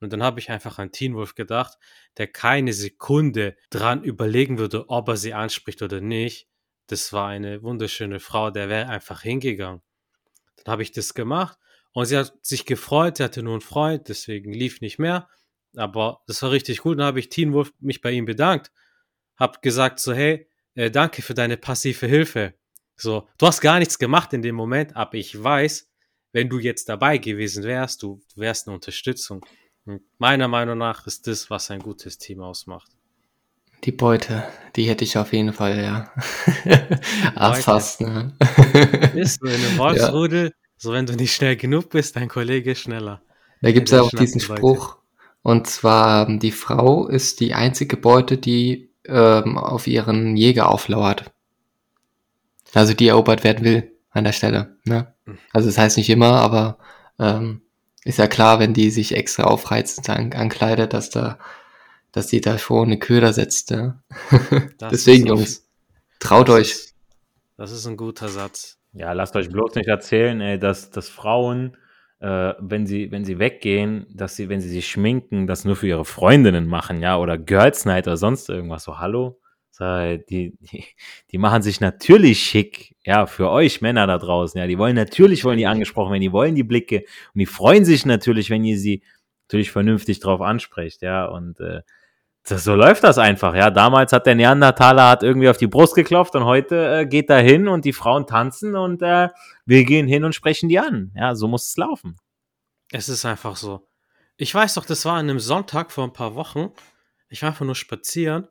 Und 0.00 0.12
dann 0.12 0.22
habe 0.22 0.40
ich 0.40 0.50
einfach 0.50 0.78
an 0.78 0.92
Teen 0.92 1.14
Wolf 1.14 1.34
gedacht, 1.34 1.78
der 2.18 2.26
keine 2.26 2.72
Sekunde 2.72 3.56
dran 3.70 4.02
überlegen 4.02 4.58
würde, 4.58 4.88
ob 4.88 5.08
er 5.08 5.16
sie 5.16 5.34
anspricht 5.34 5.82
oder 5.82 6.00
nicht. 6.00 6.48
Das 6.86 7.12
war 7.12 7.28
eine 7.28 7.62
wunderschöne 7.62 8.20
Frau, 8.20 8.50
der 8.50 8.68
wäre 8.68 8.88
einfach 8.88 9.22
hingegangen. 9.22 9.82
Dann 10.56 10.72
habe 10.72 10.82
ich 10.82 10.92
das 10.92 11.14
gemacht 11.14 11.58
und 11.92 12.06
sie 12.06 12.16
hat 12.16 12.34
sich 12.42 12.66
gefreut, 12.66 13.16
sie 13.16 13.24
hatte 13.24 13.42
nur 13.42 13.54
einen 13.54 13.60
Freund, 13.62 14.08
deswegen 14.08 14.52
lief 14.52 14.80
nicht 14.80 14.98
mehr. 14.98 15.28
Aber 15.76 16.22
das 16.26 16.42
war 16.42 16.50
richtig 16.50 16.78
gut. 16.78 16.98
Dann 16.98 17.06
habe 17.06 17.20
ich 17.20 17.28
Teen 17.28 17.52
Wolf 17.52 17.72
mich 17.80 18.00
bei 18.00 18.12
ihm 18.12 18.24
bedankt. 18.24 18.70
Hab 19.36 19.62
gesagt 19.62 19.98
so, 20.00 20.12
hey, 20.12 20.48
äh, 20.74 20.90
danke 20.90 21.22
für 21.22 21.34
deine 21.34 21.56
passive 21.56 22.06
Hilfe. 22.06 22.54
So, 22.96 23.28
du 23.38 23.46
hast 23.46 23.60
gar 23.60 23.78
nichts 23.78 23.98
gemacht 23.98 24.32
in 24.32 24.42
dem 24.42 24.54
Moment, 24.54 24.96
aber 24.96 25.14
ich 25.14 25.42
weiß, 25.42 25.90
wenn 26.32 26.48
du 26.48 26.58
jetzt 26.58 26.88
dabei 26.88 27.18
gewesen 27.18 27.64
wärst, 27.64 28.02
du 28.02 28.22
wärst 28.36 28.66
eine 28.66 28.74
Unterstützung. 28.74 29.44
Und 29.86 30.02
meiner 30.18 30.48
Meinung 30.48 30.78
nach 30.78 31.06
ist 31.06 31.26
das, 31.26 31.48
was 31.48 31.70
ein 31.70 31.78
gutes 31.80 32.18
Team 32.18 32.42
ausmacht. 32.42 32.90
Die 33.84 33.92
Beute, 33.92 34.42
die 34.74 34.88
hätte 34.88 35.04
ich 35.04 35.16
auf 35.16 35.32
jeden 35.32 35.52
Fall, 35.52 35.80
ja. 35.82 36.10
Ach, 37.36 37.56
fast, 37.56 38.00
ne? 38.00 38.34
Bist 39.14 39.40
du 39.42 39.46
in 39.46 39.54
einem 39.54 39.78
Wolfsrudel, 39.78 40.44
ja. 40.46 40.50
so 40.76 40.92
wenn 40.92 41.06
du 41.06 41.14
nicht 41.14 41.34
schnell 41.34 41.56
genug 41.56 41.90
bist, 41.90 42.16
dein 42.16 42.28
Kollege 42.28 42.72
ist 42.72 42.80
schneller. 42.80 43.22
Da 43.62 43.70
gibt 43.70 43.88
es 43.88 43.92
ja 43.92 44.02
auch 44.02 44.10
diesen 44.10 44.40
Spruch, 44.40 44.98
und 45.42 45.68
zwar, 45.68 46.26
die 46.26 46.50
Frau 46.50 47.06
ist 47.06 47.38
die 47.38 47.54
einzige 47.54 47.96
Beute, 47.96 48.36
die 48.36 48.90
ähm, 49.06 49.56
auf 49.56 49.86
ihren 49.86 50.36
Jäger 50.36 50.68
auflauert. 50.68 51.30
Also 52.74 52.94
die 52.94 53.06
erobert 53.06 53.44
werden 53.44 53.64
will 53.64 53.92
an 54.10 54.24
der 54.24 54.32
Stelle. 54.32 54.76
Ne? 54.84 55.14
Hm. 55.24 55.38
Also 55.52 55.68
das 55.68 55.78
heißt 55.78 55.96
nicht 55.96 56.10
immer, 56.10 56.40
aber 56.40 56.78
ähm, 57.20 57.62
ist 58.06 58.18
ja 58.18 58.28
klar, 58.28 58.60
wenn 58.60 58.72
die 58.72 58.90
sich 58.90 59.16
extra 59.16 59.44
aufreizend 59.44 60.08
an, 60.08 60.32
ankleidet, 60.32 60.92
dass 60.92 61.10
da, 61.10 61.38
dass 62.12 62.28
die 62.28 62.40
da 62.40 62.56
vor 62.56 62.84
eine 62.84 63.00
Köder 63.00 63.32
setzt. 63.32 63.72
Ja? 63.72 64.00
Deswegen, 64.80 65.26
Jungs, 65.26 65.68
traut 66.20 66.48
das 66.48 66.54
euch. 66.54 66.70
Ist, 66.70 66.94
das 67.56 67.72
ist 67.72 67.84
ein 67.84 67.96
guter 67.96 68.28
Satz. 68.28 68.78
Ja, 68.92 69.12
lasst 69.12 69.34
euch 69.34 69.50
bloß 69.50 69.74
nicht 69.74 69.88
erzählen, 69.88 70.40
ey, 70.40 70.56
dass, 70.56 70.90
dass 70.90 71.08
Frauen, 71.08 71.76
äh, 72.20 72.52
wenn 72.60 72.86
sie, 72.86 73.10
wenn 73.10 73.24
sie 73.24 73.40
weggehen, 73.40 74.06
dass 74.14 74.36
sie, 74.36 74.48
wenn 74.48 74.60
sie 74.60 74.68
sich 74.68 74.88
schminken, 74.88 75.48
das 75.48 75.64
nur 75.64 75.74
für 75.74 75.88
ihre 75.88 76.04
Freundinnen 76.04 76.68
machen, 76.68 77.02
ja, 77.02 77.18
oder 77.18 77.36
Girls 77.36 77.86
Night 77.86 78.06
oder 78.06 78.16
sonst 78.16 78.48
irgendwas. 78.48 78.84
So, 78.84 79.00
hallo? 79.00 79.40
Die, 79.78 80.56
die, 80.60 80.84
die 81.30 81.38
machen 81.38 81.62
sich 81.62 81.80
natürlich 81.80 82.40
schick, 82.40 82.96
ja, 83.04 83.26
für 83.26 83.50
euch 83.50 83.82
Männer 83.82 84.06
da 84.06 84.18
draußen, 84.18 84.58
ja, 84.58 84.66
die 84.66 84.78
wollen 84.78 84.96
natürlich, 84.96 85.44
wollen 85.44 85.58
die 85.58 85.66
angesprochen 85.66 86.12
werden, 86.12 86.22
die 86.22 86.32
wollen 86.32 86.54
die 86.54 86.64
Blicke 86.64 87.04
und 87.34 87.38
die 87.38 87.46
freuen 87.46 87.84
sich 87.84 88.06
natürlich, 88.06 88.48
wenn 88.48 88.64
ihr 88.64 88.78
sie 88.78 89.02
natürlich 89.44 89.70
vernünftig 89.70 90.20
drauf 90.20 90.40
ansprecht, 90.40 91.02
ja, 91.02 91.26
und 91.26 91.60
äh, 91.60 91.82
das, 92.48 92.64
so 92.64 92.74
läuft 92.74 93.04
das 93.04 93.18
einfach, 93.18 93.54
ja. 93.54 93.70
Damals 93.70 94.12
hat 94.12 94.26
der 94.26 94.34
Neandertaler 94.34 95.08
hat 95.08 95.22
irgendwie 95.22 95.48
auf 95.48 95.56
die 95.56 95.66
Brust 95.66 95.94
geklopft 95.94 96.34
und 96.36 96.44
heute 96.44 97.00
äh, 97.00 97.06
geht 97.06 97.28
er 97.28 97.40
hin 97.40 97.68
und 97.68 97.84
die 97.84 97.92
Frauen 97.92 98.26
tanzen 98.26 98.76
und 98.76 99.02
äh, 99.02 99.28
wir 99.66 99.84
gehen 99.84 100.06
hin 100.06 100.24
und 100.24 100.34
sprechen 100.34 100.68
die 100.68 100.78
an, 100.78 101.12
ja, 101.16 101.34
so 101.34 101.48
muss 101.48 101.68
es 101.68 101.76
laufen. 101.76 102.16
Es 102.92 103.08
ist 103.08 103.24
einfach 103.24 103.56
so. 103.56 103.86
Ich 104.36 104.54
weiß 104.54 104.74
doch, 104.74 104.84
das 104.84 105.04
war 105.04 105.14
an 105.14 105.28
einem 105.28 105.40
Sonntag 105.40 105.90
vor 105.90 106.04
ein 106.04 106.12
paar 106.12 106.34
Wochen. 106.34 106.70
Ich 107.28 107.42
war 107.42 107.48
einfach 107.48 107.66
nur 107.66 107.74
spazieren 107.74 108.48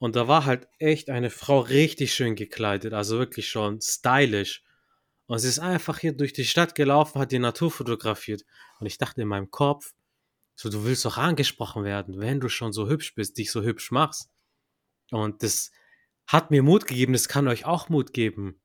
und 0.00 0.16
da 0.16 0.28
war 0.28 0.46
halt 0.46 0.66
echt 0.78 1.10
eine 1.10 1.28
Frau 1.28 1.60
richtig 1.60 2.14
schön 2.14 2.34
gekleidet, 2.34 2.94
also 2.94 3.18
wirklich 3.18 3.50
schon 3.50 3.82
stylisch. 3.82 4.64
Und 5.26 5.40
sie 5.40 5.48
ist 5.48 5.58
einfach 5.58 5.98
hier 5.98 6.16
durch 6.16 6.32
die 6.32 6.46
Stadt 6.46 6.74
gelaufen, 6.74 7.20
hat 7.20 7.32
die 7.32 7.38
Natur 7.38 7.70
fotografiert. 7.70 8.46
Und 8.80 8.86
ich 8.86 8.96
dachte 8.96 9.20
in 9.20 9.28
meinem 9.28 9.50
Kopf, 9.50 9.92
so, 10.54 10.70
du 10.70 10.84
willst 10.84 11.04
doch 11.04 11.18
angesprochen 11.18 11.84
werden, 11.84 12.18
wenn 12.18 12.40
du 12.40 12.48
schon 12.48 12.72
so 12.72 12.88
hübsch 12.88 13.14
bist, 13.14 13.36
dich 13.36 13.50
so 13.50 13.62
hübsch 13.62 13.90
machst. 13.90 14.30
Und 15.10 15.42
das 15.42 15.70
hat 16.26 16.50
mir 16.50 16.62
Mut 16.62 16.86
gegeben, 16.86 17.12
das 17.12 17.28
kann 17.28 17.46
euch 17.46 17.66
auch 17.66 17.90
Mut 17.90 18.14
geben. 18.14 18.58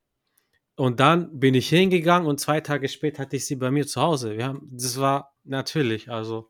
Und 0.78 1.02
dann 1.02 1.38
bin 1.38 1.54
ich 1.54 1.68
hingegangen 1.68 2.30
und 2.30 2.40
zwei 2.40 2.62
Tage 2.62 2.88
später 2.88 3.24
hatte 3.24 3.36
ich 3.36 3.46
sie 3.46 3.58
bei 3.58 3.72
mir 3.72 3.86
zu 3.86 4.02
Hause. 4.02 4.38
Wir 4.38 4.46
haben, 4.46 4.70
das 4.72 5.00
war 5.00 5.36
natürlich, 5.44 6.10
also 6.10 6.50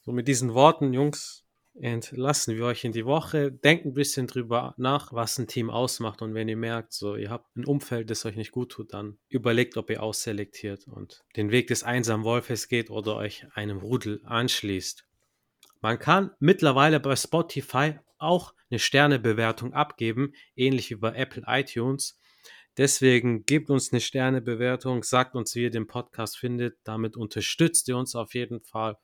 so 0.00 0.12
mit 0.12 0.26
diesen 0.26 0.54
Worten, 0.54 0.94
Jungs, 0.94 1.44
entlassen 1.74 2.56
wir 2.56 2.64
euch 2.64 2.84
in 2.84 2.92
die 2.92 3.06
Woche. 3.06 3.52
Denkt 3.52 3.86
ein 3.86 3.94
bisschen 3.94 4.26
drüber 4.26 4.74
nach, 4.76 5.12
was 5.12 5.38
ein 5.38 5.46
Team 5.46 5.70
ausmacht. 5.70 6.22
Und 6.22 6.34
wenn 6.34 6.48
ihr 6.48 6.56
merkt, 6.56 6.92
so 6.92 7.16
ihr 7.16 7.30
habt 7.30 7.56
ein 7.56 7.64
Umfeld, 7.64 8.10
das 8.10 8.26
euch 8.26 8.36
nicht 8.36 8.52
gut 8.52 8.72
tut, 8.72 8.92
dann 8.92 9.18
überlegt, 9.28 9.76
ob 9.76 9.90
ihr 9.90 10.02
ausselektiert 10.02 10.86
und 10.86 11.24
den 11.36 11.50
Weg 11.50 11.68
des 11.68 11.82
einsamen 11.82 12.24
Wolfes 12.24 12.68
geht 12.68 12.90
oder 12.90 13.16
euch 13.16 13.46
einem 13.54 13.78
Rudel 13.78 14.20
anschließt. 14.24 15.06
Man 15.80 15.98
kann 15.98 16.30
mittlerweile 16.40 17.00
bei 17.00 17.16
Spotify 17.16 17.98
auch 18.18 18.54
eine 18.70 18.78
Sternebewertung 18.78 19.72
abgeben, 19.72 20.34
ähnlich 20.54 20.90
wie 20.90 20.96
bei 20.96 21.14
Apple 21.14 21.44
iTunes. 21.46 22.18
Deswegen 22.76 23.44
gebt 23.46 23.70
uns 23.70 23.92
eine 23.92 24.00
Sternebewertung, 24.00 25.02
sagt 25.02 25.34
uns, 25.34 25.54
wie 25.54 25.62
ihr 25.64 25.70
den 25.70 25.86
Podcast 25.86 26.38
findet. 26.38 26.78
Damit 26.84 27.16
unterstützt 27.16 27.88
ihr 27.88 27.96
uns 27.96 28.14
auf 28.14 28.34
jeden 28.34 28.60
Fall. 28.60 28.96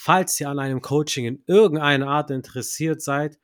Falls 0.00 0.38
ihr 0.38 0.48
an 0.48 0.60
einem 0.60 0.80
Coaching 0.80 1.24
in 1.24 1.42
irgendeiner 1.48 2.06
Art 2.06 2.30
interessiert 2.30 3.02
seid, 3.02 3.36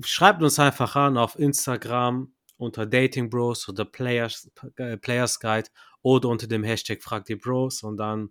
schreibt 0.00 0.40
uns 0.40 0.60
einfach 0.60 0.94
an 0.94 1.18
auf 1.18 1.36
Instagram 1.36 2.32
unter 2.56 2.86
Dating 2.86 3.28
Bros 3.28 3.68
oder 3.68 3.84
Players, 3.84 4.48
äh, 4.76 4.96
Players 4.96 5.40
Guide 5.40 5.68
oder 6.00 6.28
unter 6.28 6.46
dem 6.46 6.62
Hashtag 6.62 7.02
Frag 7.02 7.24
die 7.24 7.34
Bros 7.34 7.82
und 7.82 7.96
dann 7.96 8.30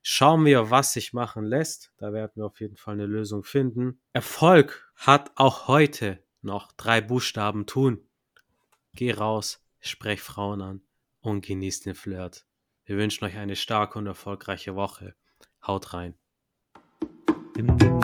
schauen 0.00 0.44
wir, 0.44 0.70
was 0.70 0.92
sich 0.92 1.12
machen 1.12 1.44
lässt. 1.44 1.90
Da 1.96 2.12
werden 2.12 2.30
wir 2.36 2.46
auf 2.46 2.60
jeden 2.60 2.76
Fall 2.76 2.94
eine 2.94 3.06
Lösung 3.06 3.42
finden. 3.42 4.00
Erfolg 4.12 4.88
hat 4.94 5.32
auch 5.34 5.66
heute 5.66 6.22
noch 6.40 6.70
drei 6.70 7.00
Buchstaben 7.00 7.66
tun. 7.66 8.06
Geh 8.94 9.10
raus, 9.10 9.60
sprech 9.80 10.22
Frauen 10.22 10.62
an 10.62 10.82
und 11.18 11.44
genieß 11.44 11.80
den 11.80 11.96
Flirt. 11.96 12.46
Wir 12.84 12.96
wünschen 12.96 13.24
euch 13.24 13.36
eine 13.36 13.56
starke 13.56 13.98
und 13.98 14.06
erfolgreiche 14.06 14.76
Woche. 14.76 15.16
Haut 15.66 15.92
rein. 15.92 16.16
Dum, 17.56 17.66
dum, 17.78 18.00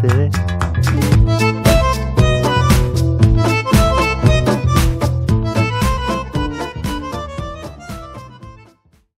dum, 0.00 1.51